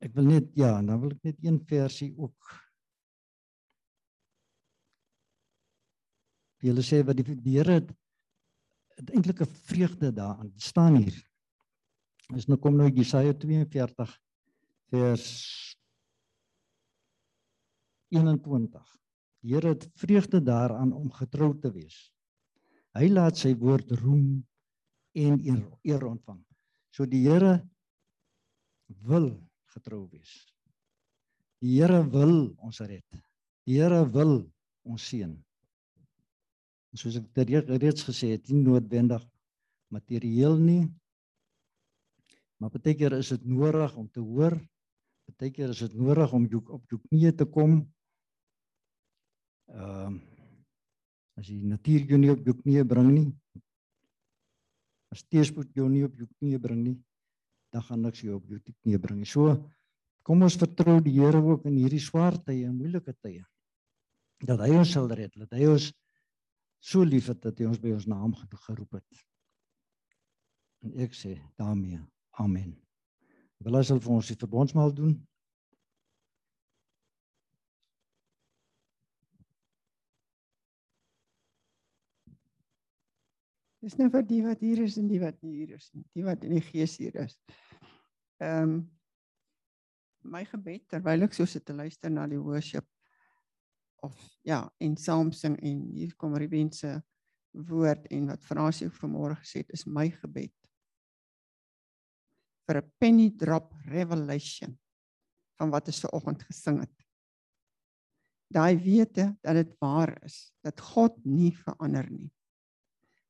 Ek 0.03 0.13
wil 0.13 0.29
net 0.29 0.49
ja, 0.55 0.75
dan 0.81 0.99
wil 1.01 1.15
ek 1.15 1.23
net 1.23 1.43
een 1.43 1.60
versie 1.65 2.13
ook 2.17 2.57
wil 6.67 6.83
sê 6.83 7.01
wat 7.05 7.17
die, 7.19 7.36
die 7.41 7.57
Here 7.57 7.79
het 7.79 7.91
het 8.97 9.12
eintlik 9.13 9.41
'n 9.41 9.55
vreugde 9.69 10.12
daaraan 10.12 10.51
staan 10.57 10.95
hier. 10.95 11.17
Is 12.36 12.47
nou 12.47 12.57
kom 12.57 12.75
nou 12.75 12.89
Jesaja 12.89 13.33
42 13.33 14.21
vers 14.89 15.27
21. 18.10 18.97
Die 19.41 19.53
Here 19.53 19.67
het 19.67 19.89
vreugde 19.93 20.41
daaraan 20.41 20.93
om 20.93 21.12
getrou 21.12 21.60
te 21.60 21.71
wees. 21.71 22.12
Hy 22.97 23.07
laat 23.10 23.38
sy 23.38 23.53
woord 23.55 23.91
roem 23.91 24.47
en 25.13 25.39
eer, 25.45 25.62
eer 25.83 26.05
ontvang. 26.05 26.43
So 26.89 27.05
die 27.05 27.29
Here 27.29 27.69
wil 28.88 29.46
getrou 29.78 30.06
wees. 30.12 30.36
Die 31.63 31.80
Here 31.80 32.04
wil 32.12 32.52
ons 32.62 32.82
red. 32.82 33.06
Die 33.66 33.80
Here 33.80 34.04
wil 34.13 34.42
ons 34.88 35.06
seën 35.08 35.38
soos 36.98 37.18
ek 37.20 37.78
reeds 37.82 38.06
gesê 38.08 38.34
het, 38.36 38.50
nie 38.50 38.63
noodwendig 38.63 39.24
materieel 39.94 40.58
nie. 40.58 40.88
Maar 42.58 42.74
baie 42.74 42.96
keer 42.98 43.13
is 43.20 43.30
dit 43.36 43.46
nodig 43.46 43.94
om 43.96 44.08
te 44.10 44.24
hoor. 44.24 44.58
Baie 45.38 45.52
keer 45.54 45.70
is 45.70 45.84
dit 45.86 45.94
nodig 45.94 46.34
om 46.34 46.48
jou 46.50 46.63
op 46.74 46.84
jou 46.90 47.00
knieë 47.10 47.36
te 47.38 47.46
kom. 47.46 47.84
Ehm 49.74 50.18
um, 50.18 50.18
as 51.38 51.52
jy 51.52 51.60
natuur 51.70 52.08
jou 52.10 52.18
nie 52.18 52.32
op 52.34 52.40
jou 52.42 52.56
knieë 52.58 52.84
bring 52.90 53.12
nie. 53.13 53.28
As 55.13 55.22
teespoed 55.30 55.70
jou 55.78 55.86
nie 55.86 56.02
op 56.08 56.16
jou 56.18 56.26
knieë 56.40 56.58
bring 56.63 56.80
nie, 56.82 56.96
dan 57.78 57.86
gaan 57.86 58.02
niks 58.02 58.24
jou 58.26 58.40
op 58.40 58.48
jou 58.82 59.00
bring 59.00 59.22
nie. 59.22 59.30
So 59.30 59.54
kom 60.26 60.42
ons 60.44 60.58
vertrou 60.60 60.98
die 61.04 61.13
Here 61.20 61.40
ook 61.40 61.68
in 61.70 61.78
hierdie 61.78 62.02
swaar 62.02 62.36
tye 62.42 62.66
en 62.66 62.76
moeilike 62.76 63.13
tye. 63.22 63.46
Dat 64.44 64.62
hy 64.66 64.74
ons 64.78 64.92
sal 64.94 65.08
red, 65.13 65.34
dat 65.38 65.54
hy 65.56 65.70
ons 65.70 65.92
so 66.84 67.06
lief 67.06 67.30
het 67.32 67.40
dat 67.46 67.58
hy 67.60 67.70
ons 67.70 67.80
by 67.82 67.94
ons 67.94 68.10
naam 68.10 68.34
geroep 68.66 69.00
het. 69.00 69.24
En 70.86 70.94
ek 71.06 71.16
sê 71.18 71.38
daarmee 71.58 72.02
amen. 72.42 72.76
Wil 73.66 73.80
ons 73.80 73.94
al 73.94 74.02
vir 74.02 74.13
ons 74.18 74.30
die 74.30 74.38
verbondsmaal 74.38 74.94
doen? 74.98 75.16
Dis 83.88 83.96
nou 83.96 84.10
vir 84.12 84.26
die 84.28 84.42
wat 84.44 84.60
hier 84.66 84.82
is 84.84 84.98
en 85.00 85.08
die 85.08 85.20
wat 85.22 85.38
nie 85.46 85.62
hier 85.62 85.78
is 85.78 85.88
nie, 85.96 86.04
die 86.18 86.26
wat 86.26 86.42
in 86.44 86.58
die 86.58 86.66
gees 86.66 86.98
hier 87.00 87.16
is. 87.24 87.38
Ehm 88.39 88.63
um, 88.63 88.78
my 90.28 90.43
gebed 90.43 90.84
terwyl 90.91 91.23
ek 91.23 91.34
so 91.34 91.45
sit 91.47 91.63
te 91.65 91.73
luister 91.73 92.12
na 92.12 92.26
die 92.28 92.39
worship 92.41 92.86
of 94.04 94.17
ja, 94.45 94.65
en 94.84 94.97
saam 95.00 95.32
sing 95.32 95.56
en 95.63 95.86
hier 95.95 96.13
kom 96.19 96.36
Ruben 96.36 96.71
se 96.76 96.97
woord 97.69 98.10
en 98.13 98.28
wat 98.30 98.43
Fransie 98.45 98.89
vanmôre 98.93 99.38
gesê 99.39 99.63
het 99.63 99.71
is 99.73 99.88
my 99.88 100.10
gebed 100.12 100.54
vir 102.67 102.82
'n 102.82 102.91
penny 103.00 103.30
drop 103.32 103.73
revelation 103.88 104.78
van 105.58 105.71
wat 105.71 105.88
ons 105.88 106.04
vanoggend 106.04 106.43
gesing 106.43 106.82
het. 106.84 106.97
Daai 108.54 108.78
wete 108.78 109.36
dat 109.41 109.56
dit 109.56 109.71
waar 109.80 110.13
is, 110.23 110.52
dat 110.63 110.80
God 110.80 111.15
nie 111.26 111.52
verander 111.56 112.10
nie. 112.12 112.32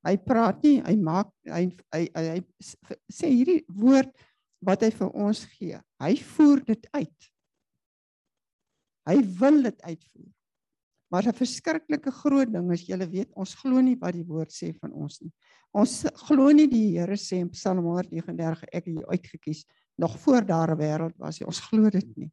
Hy 0.05 0.17
praat 0.17 0.63
nie, 0.63 0.81
hy 0.81 0.95
maak 0.95 1.31
hy 1.45 1.63
hy, 1.93 2.03
hy, 2.15 2.25
hy 2.37 2.97
sê 3.11 3.29
hierdie 3.29 3.63
woord 3.67 4.11
wat 4.59 4.81
hy 4.85 4.91
vir 4.91 5.11
ons 5.13 5.43
gee. 5.57 5.79
Hy 6.01 6.13
voer 6.33 6.63
dit 6.65 6.87
uit. 6.93 7.29
Hy 9.07 9.17
wil 9.39 9.61
dit 9.69 9.81
uitvoer. 9.81 10.31
Maar 11.07 11.27
'n 11.27 11.39
verskriklike 11.39 12.11
groot 12.11 12.51
ding 12.51 12.71
is 12.71 12.87
julle 12.87 13.07
weet 13.07 13.31
ons 13.33 13.55
glo 13.55 13.79
nie 13.81 13.95
wat 13.95 14.13
die 14.13 14.25
woord 14.27 14.51
sê 14.51 14.73
van 14.79 14.91
ons 14.91 15.21
nie. 15.21 15.31
Ons 15.71 16.03
glo 16.27 16.51
nie 16.51 16.67
die 16.67 16.97
Here 16.97 17.15
sê 17.15 17.39
in 17.39 17.49
Psalm 17.49 17.85
139 17.85 18.63
ek 18.73 18.85
het 18.85 18.93
jou 18.93 19.05
uitget 19.07 19.41
kies 19.41 19.65
nog 19.97 20.19
voor 20.19 20.45
daar 20.45 20.71
'n 20.71 20.79
wêreld 20.79 21.17
was. 21.17 21.41
Ons 21.41 21.59
glo 21.59 21.89
dit 21.89 22.17
nie. 22.17 22.31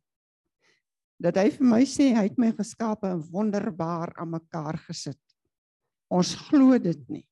Dat 1.20 1.36
hy 1.36 1.50
vir 1.50 1.66
my 1.66 1.82
sê 1.84 2.14
hy 2.14 2.24
het 2.24 2.38
my 2.38 2.50
geskape 2.52 3.06
en 3.06 3.22
wonderbaar 3.30 4.12
aan 4.16 4.30
mekaar 4.30 4.78
gesit. 4.78 5.20
Ons 6.10 6.34
glo 6.34 6.78
dit 6.78 7.08
nie. 7.08 7.26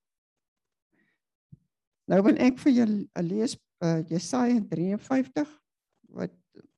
Nou 2.13 2.21
wil 2.27 2.37
ek 2.45 2.59
vir 2.61 2.75
julle 2.77 3.25
lees 3.25 3.55
uh, 3.81 4.03
Jesaja 4.11 4.59
53 4.69 5.49
wat 6.13 6.35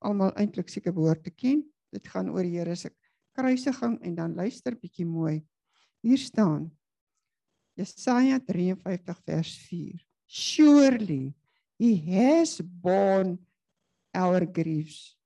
almal 0.06 0.30
eintlik 0.38 0.70
seker 0.70 0.94
behoort 0.94 1.24
te 1.26 1.32
ken. 1.34 1.64
Dit 1.90 2.06
gaan 2.12 2.30
oor 2.30 2.46
die 2.46 2.54
Here 2.54 2.76
se 2.78 2.92
kruisiging 3.34 3.96
en 4.06 4.14
dan 4.14 4.36
luister 4.38 4.76
bietjie 4.78 5.06
mooi. 5.08 5.40
Hier 6.06 6.20
staan 6.22 6.68
Jesaja 7.74 8.38
53 8.46 9.24
vers 9.26 9.56
4. 9.66 9.98
Surely 10.30 11.34
he 11.82 11.96
has 12.14 12.60
borne 12.62 13.38
our 14.14 14.46
griefs 14.46 15.16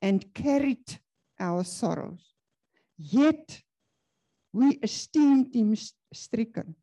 and 0.00 0.30
carried 0.32 1.00
our 1.42 1.64
sorrows. 1.64 2.36
Yet 2.96 3.64
we 4.52 4.78
esteemed 4.82 5.52
him 5.52 5.74
stricken, 6.14 6.76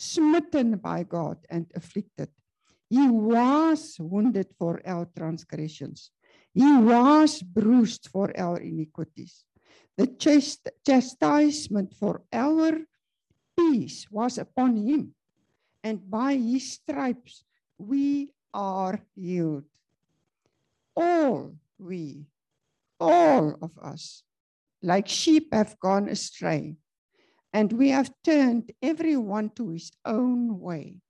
smitten 0.00 0.76
by 0.76 1.02
God 1.02 1.38
and 1.48 1.70
afflicted. 1.74 2.28
He 2.90 3.08
was 3.08 3.96
wounded 3.98 4.48
for 4.58 4.80
our 4.86 5.06
transgressions. 5.16 6.10
He 6.52 6.76
was 6.78 7.42
bruised 7.42 8.08
for 8.12 8.30
our 8.38 8.60
iniquities. 8.60 9.44
The 9.96 10.06
chast 10.06 10.66
chastisement 10.86 11.94
for 11.94 12.22
our 12.32 12.78
peace 13.56 14.06
was 14.10 14.38
upon 14.38 14.76
him, 14.76 15.14
and 15.82 15.98
by 16.10 16.34
his 16.34 16.72
stripes 16.78 17.44
we 17.78 18.30
are 18.52 19.00
healed. 19.14 19.64
All 20.94 21.54
we, 21.78 22.26
all 23.00 23.58
of 23.62 23.78
us, 23.78 24.22
like 24.82 25.08
sheep 25.08 25.50
have 25.52 25.78
gone 25.80 26.08
astray, 26.08 26.76
and 27.54 27.72
we 27.72 27.90
have 27.90 28.10
turned 28.24 28.72
everyone 28.82 29.48
to 29.50 29.68
his 29.68 29.92
own 30.04 30.58
way. 30.58 31.00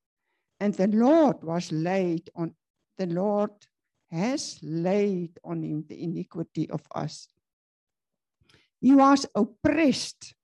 And 0.61 0.74
the 0.74 0.88
Lord 0.88 1.42
was 1.42 1.72
laid 1.72 2.28
on, 2.36 2.55
the 2.99 3.07
Lord 3.07 3.51
has 4.11 4.59
laid 4.62 5.38
on 5.42 5.62
him 5.62 5.86
the 5.88 6.01
iniquity 6.01 6.68
of 6.68 6.82
us. 6.95 7.28
He 8.78 8.95
was 8.95 9.24
oppressed. 9.34 10.34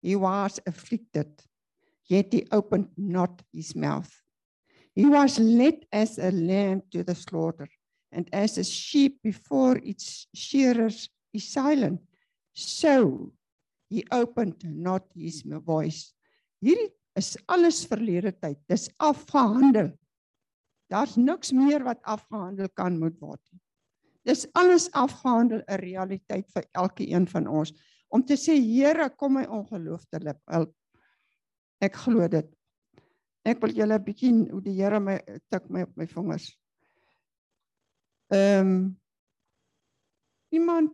He 0.00 0.14
was 0.14 0.60
afflicted. 0.64 1.32
Yet 2.06 2.32
he 2.32 2.46
opened 2.52 2.90
not 2.96 3.42
his 3.52 3.74
mouth. 3.74 4.22
He 4.94 5.06
was 5.06 5.40
led 5.40 5.84
as 5.92 6.18
a 6.18 6.30
lamb 6.30 6.82
to 6.92 7.02
the 7.02 7.16
slaughter, 7.16 7.68
and 8.12 8.28
as 8.32 8.58
a 8.58 8.64
sheep 8.64 9.18
before 9.24 9.76
its 9.78 10.28
shearers 10.32 11.10
is 11.34 11.48
silent, 11.48 12.00
so 12.54 13.32
he 13.90 14.04
opened 14.10 14.62
not 14.64 15.06
his 15.14 15.42
voice. 15.42 16.12
Hierdie 16.64 16.90
is 17.16 17.36
alles 17.48 17.84
verlede 17.86 18.32
tyd. 18.32 18.58
Dis 18.68 18.88
afgehandel. 18.98 19.92
Daar's 20.90 21.16
niks 21.16 21.52
meer 21.52 21.84
wat 21.86 22.02
afgehandel 22.06 22.68
kan 22.78 22.98
moet 22.98 23.16
word 23.20 23.42
nie. 23.52 23.62
Dis 24.26 24.46
alles 24.58 24.88
afgehandel 24.92 25.62
'n 25.68 25.80
realiteit 25.82 26.50
vir 26.50 26.66
elkeen 26.74 27.26
van 27.26 27.46
ons 27.46 27.72
om 28.10 28.22
te 28.22 28.34
sê 28.34 28.54
Here, 28.58 29.10
kom 29.10 29.34
my 29.34 29.44
ongeloof 29.44 30.04
te 30.10 30.18
help. 30.50 30.74
Ek 31.80 31.94
glo 31.94 32.28
dit. 32.28 32.46
Ek 33.44 33.60
wil 33.62 33.74
julle 33.74 33.98
'n 33.98 34.04
bietjie 34.04 34.32
hoe 34.50 34.62
die 34.62 34.74
Here 34.74 35.00
my 35.00 35.18
tik 35.50 35.70
my 35.70 35.82
op 35.82 35.96
my 35.96 36.06
vingers. 36.06 36.58
Ehm 38.32 38.60
um, 38.60 39.00
iemand 40.50 40.92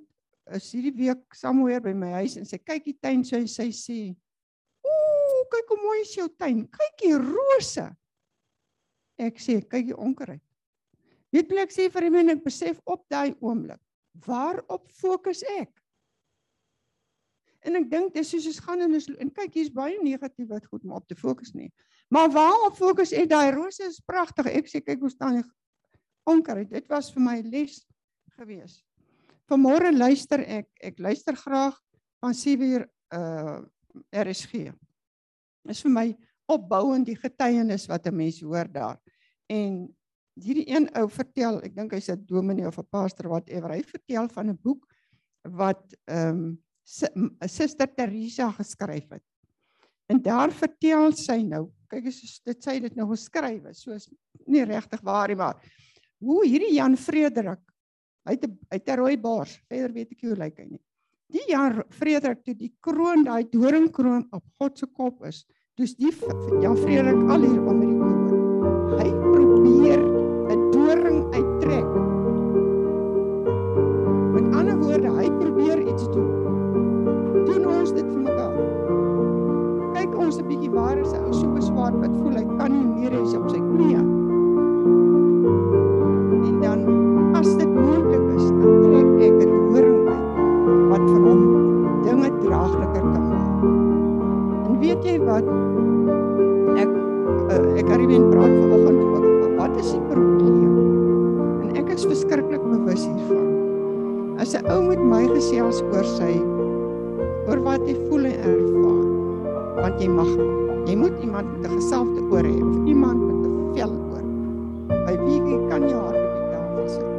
is 0.50 0.70
hierdie 0.74 0.94
week 0.96 1.34
somewhere 1.38 1.80
by 1.80 1.92
my 1.94 2.10
huis 2.20 2.36
en 2.40 2.48
sê 2.48 2.58
kyk 2.58 2.84
die 2.88 2.98
tuin 2.98 3.22
so 3.24 3.38
en 3.38 3.48
sy 3.50 3.68
sê 3.76 3.98
ooh 4.86 5.44
kyk 5.52 5.74
hoe 5.74 5.82
mooi 5.82 6.00
is 6.02 6.14
jou 6.16 6.28
tuin. 6.38 6.64
Kyk 6.72 6.96
die 7.02 7.14
rose. 7.18 7.86
Ek 9.22 9.38
sê 9.42 9.60
kyk 9.60 9.92
die 9.92 9.98
onkruid. 9.98 10.42
Weet 11.32 11.52
jy 11.52 11.62
ek 11.62 11.72
sê 11.72 11.86
vir 11.92 12.08
hom 12.08 12.18
en 12.20 12.34
ek 12.34 12.42
besef 12.44 12.80
op 12.84 13.06
daai 13.12 13.32
oomblik, 13.40 13.80
waarop 14.26 14.84
fokus 14.92 15.40
ek? 15.54 15.70
En 17.62 17.78
ek 17.78 17.88
dink 17.88 18.12
dis 18.16 18.28
soos 18.34 18.48
ons 18.50 18.60
gaan 18.66 18.84
en 18.84 18.98
ons 18.98 19.08
en 19.22 19.32
kyk 19.38 19.56
hier's 19.56 19.72
baie 19.72 19.96
negatief 20.02 20.50
wat 20.50 20.66
goed 20.66 20.84
om 20.84 20.96
op 20.98 21.06
te 21.08 21.16
fokus 21.16 21.54
nie. 21.54 21.70
Maar 22.12 22.28
waarop 22.34 22.76
fokus 22.76 23.14
ek? 23.16 23.30
Daai 23.30 23.54
rose 23.54 23.84
is 23.86 24.00
pragtig. 24.04 24.50
Ek 24.50 24.68
sê 24.68 24.82
kyk 24.84 25.00
hoe 25.00 25.12
staan 25.12 25.38
die 25.40 25.46
onkruid. 26.28 26.68
Dit 26.72 26.90
was 26.92 27.08
vir 27.14 27.24
my 27.24 27.38
les 27.46 27.78
gewees. 28.36 28.82
Vanmôre 29.52 29.90
luister 29.92 30.40
ek, 30.48 30.68
ek 30.80 31.00
luister 31.02 31.36
graag 31.36 31.76
van 32.24 32.32
7 32.32 32.68
uur 32.72 32.84
uh 33.12 33.60
RSG. 34.08 34.70
Is 35.68 35.82
vir 35.84 35.92
my 35.92 36.04
opbouend 36.48 37.04
die 37.04 37.18
getuienis 37.18 37.84
wat 37.90 38.06
'n 38.08 38.16
mens 38.16 38.40
hoor 38.40 38.64
daar. 38.72 38.96
En 39.52 39.92
hierdie 40.40 40.64
een 40.64 40.88
ou 40.96 41.04
vertel, 41.08 41.60
ek 41.60 41.74
dink 41.76 41.92
hy's 41.92 42.08
'n 42.08 42.24
dominee 42.24 42.66
of 42.66 42.78
'n 42.78 42.88
pastor 42.88 43.28
whatever, 43.28 43.74
hy 43.76 43.82
vertel 43.82 44.28
van 44.28 44.48
'n 44.48 44.58
boek 44.62 44.86
wat 45.44 45.84
ehm 46.08 46.56
um, 46.56 46.58
Suster 47.46 47.86
Teresa 47.94 48.50
geskryf 48.50 49.08
het. 49.10 49.22
En 50.08 50.22
daar 50.22 50.50
vertel 50.50 51.12
sy 51.12 51.42
nou, 51.42 51.70
kyk 51.88 52.06
as 52.06 52.40
dit 52.44 52.64
sê 52.64 52.80
dit 52.80 52.96
nou 52.96 53.06
geskryf 53.12 53.68
is, 53.68 53.82
soos 53.82 54.08
nie 54.46 54.64
regtig 54.64 55.00
waar 55.00 55.28
nie, 55.28 55.36
maar 55.36 55.60
hoe 56.18 56.46
hierdie 56.46 56.74
Jan 56.74 56.96
Frederik, 56.96 57.71
hy 58.26 58.36
het 58.36 58.44
'n 58.46 58.58
hy 58.70 58.78
het 58.78 58.88
'n 58.88 58.98
rooi 58.98 59.16
baars, 59.18 59.60
verder 59.68 59.92
weet 59.92 60.12
ek 60.12 60.22
nie 60.22 60.30
hoe 60.30 60.38
lyk 60.38 60.58
hy 60.58 60.66
nie. 60.70 60.82
Die 61.32 61.48
Jan 61.48 61.82
Frederik 61.88 62.44
toe 62.44 62.54
die 62.54 62.72
kroon, 62.80 63.24
daai 63.24 63.48
doringkroon 63.50 64.26
op 64.32 64.44
God 64.60 64.78
se 64.78 64.86
kop 64.86 65.24
is, 65.24 65.46
dis 65.76 65.94
die 65.96 66.12
Jan 66.60 66.76
Frederik 66.76 67.30
al 67.30 67.40
hier 67.40 67.60
met 67.62 67.88
die 67.88 67.96
kroon. 67.96 68.98
Hy 69.00 69.08
probeer 69.32 70.00
'n 70.52 70.70
doring 70.70 71.34
uittrek. 71.34 71.90
Met 74.34 74.54
ander 74.54 74.78
woorde, 74.78 75.10
hy 75.10 75.28
probeer 75.40 75.88
iets 75.88 76.06
doen. 76.12 76.30
Doen 77.46 77.66
ons 77.66 77.92
dit 77.92 78.06
vir 78.06 78.20
mekaar. 78.20 78.56
Kyk 79.94 80.18
ons 80.18 80.38
'n 80.38 80.46
bietjie 80.48 80.70
waar 80.70 80.98
is 80.98 81.12
'n 81.12 81.24
ou 81.24 81.32
so 81.32 81.48
beswaar 81.48 81.96
wat 81.98 82.12
voel 82.16 82.36
hy 82.36 82.44
kan 82.58 82.70
nie 82.70 83.00
meer 83.00 83.10
hê 83.10 83.36
op 83.36 83.50
sy 83.50 83.58
knieë. 83.58 84.21
Weet 95.02 95.16
jy 95.16 95.22
wat? 95.26 95.46
Ek 96.78 96.90
uh, 97.50 97.78
ek 97.80 97.88
eendag 97.90 98.26
praat 98.30 98.52
vanoggend 98.54 99.00
ook 99.02 99.54
wat 99.58 99.74
is 99.80 99.90
die 99.90 100.02
probleem? 100.10 100.76
En 101.62 101.80
ek 101.80 101.88
is 101.94 102.04
verskriklik 102.06 102.62
bewus 102.62 103.02
hiervan. 103.08 103.48
As 104.38 104.54
'n 104.54 104.66
ou 104.70 104.80
met 104.86 105.02
my 105.02 105.24
gesels 105.34 105.82
oor 105.90 106.06
sy 106.06 106.38
oor 107.50 107.58
wat 107.66 107.82
hy 107.82 107.94
voel 108.06 108.30
en 108.30 108.36
ervaar, 108.46 109.06
want 109.82 109.96
jy 109.98 110.08
mag 110.08 110.30
jy 110.86 110.94
moet 110.94 111.16
iemand 111.22 111.50
met 111.50 111.70
'n 111.70 111.74
geselfde 111.78 112.20
oor 112.30 112.46
hê 112.46 112.58
of 112.62 112.76
iemand 112.86 113.18
met 113.26 113.40
'n 113.42 113.54
vel 113.74 113.92
oor. 114.12 114.24
By 115.06 115.14
wie 115.24 115.40
jy 115.50 115.58
kan 115.66 115.82
jou 115.88 115.98
hart 115.98 116.22
op 116.22 116.34
die 116.38 116.46
tafel 116.52 116.86
sit. 116.94 117.10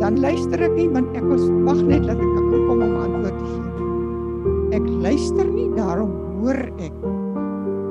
Dan 0.00 0.20
luister 0.20 0.60
ek 0.60 0.74
nie 0.76 0.88
want 0.88 1.08
ek 1.16 1.24
was 1.32 1.44
wag 1.64 1.80
net 1.80 2.04
dat 2.04 2.20
ek 2.20 2.30
kan 2.36 2.46
kom 2.68 2.68
om 2.68 2.96
antwoord 3.08 3.36
te 3.40 3.46
gee. 3.48 3.62
Ek 4.76 4.84
luister 5.00 5.46
nie, 5.48 5.70
daarom 5.72 6.23
hoor 6.44 6.60
ek. 6.76 6.94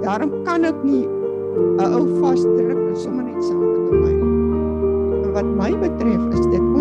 Daarom 0.05 0.31
kan 0.45 0.61
ek 0.69 0.77
nie 0.85 1.05
'n 1.05 1.89
ou 1.97 2.05
vasdruk 2.21 2.81
en 2.89 2.97
sommer 2.97 3.25
net 3.25 3.41
saam 3.41 3.65
met 3.65 3.89
my. 4.03 4.13
En 5.23 5.29
wat 5.33 5.49
my 5.57 5.71
betref 5.81 6.21
is 6.37 6.45
dit 6.53 6.72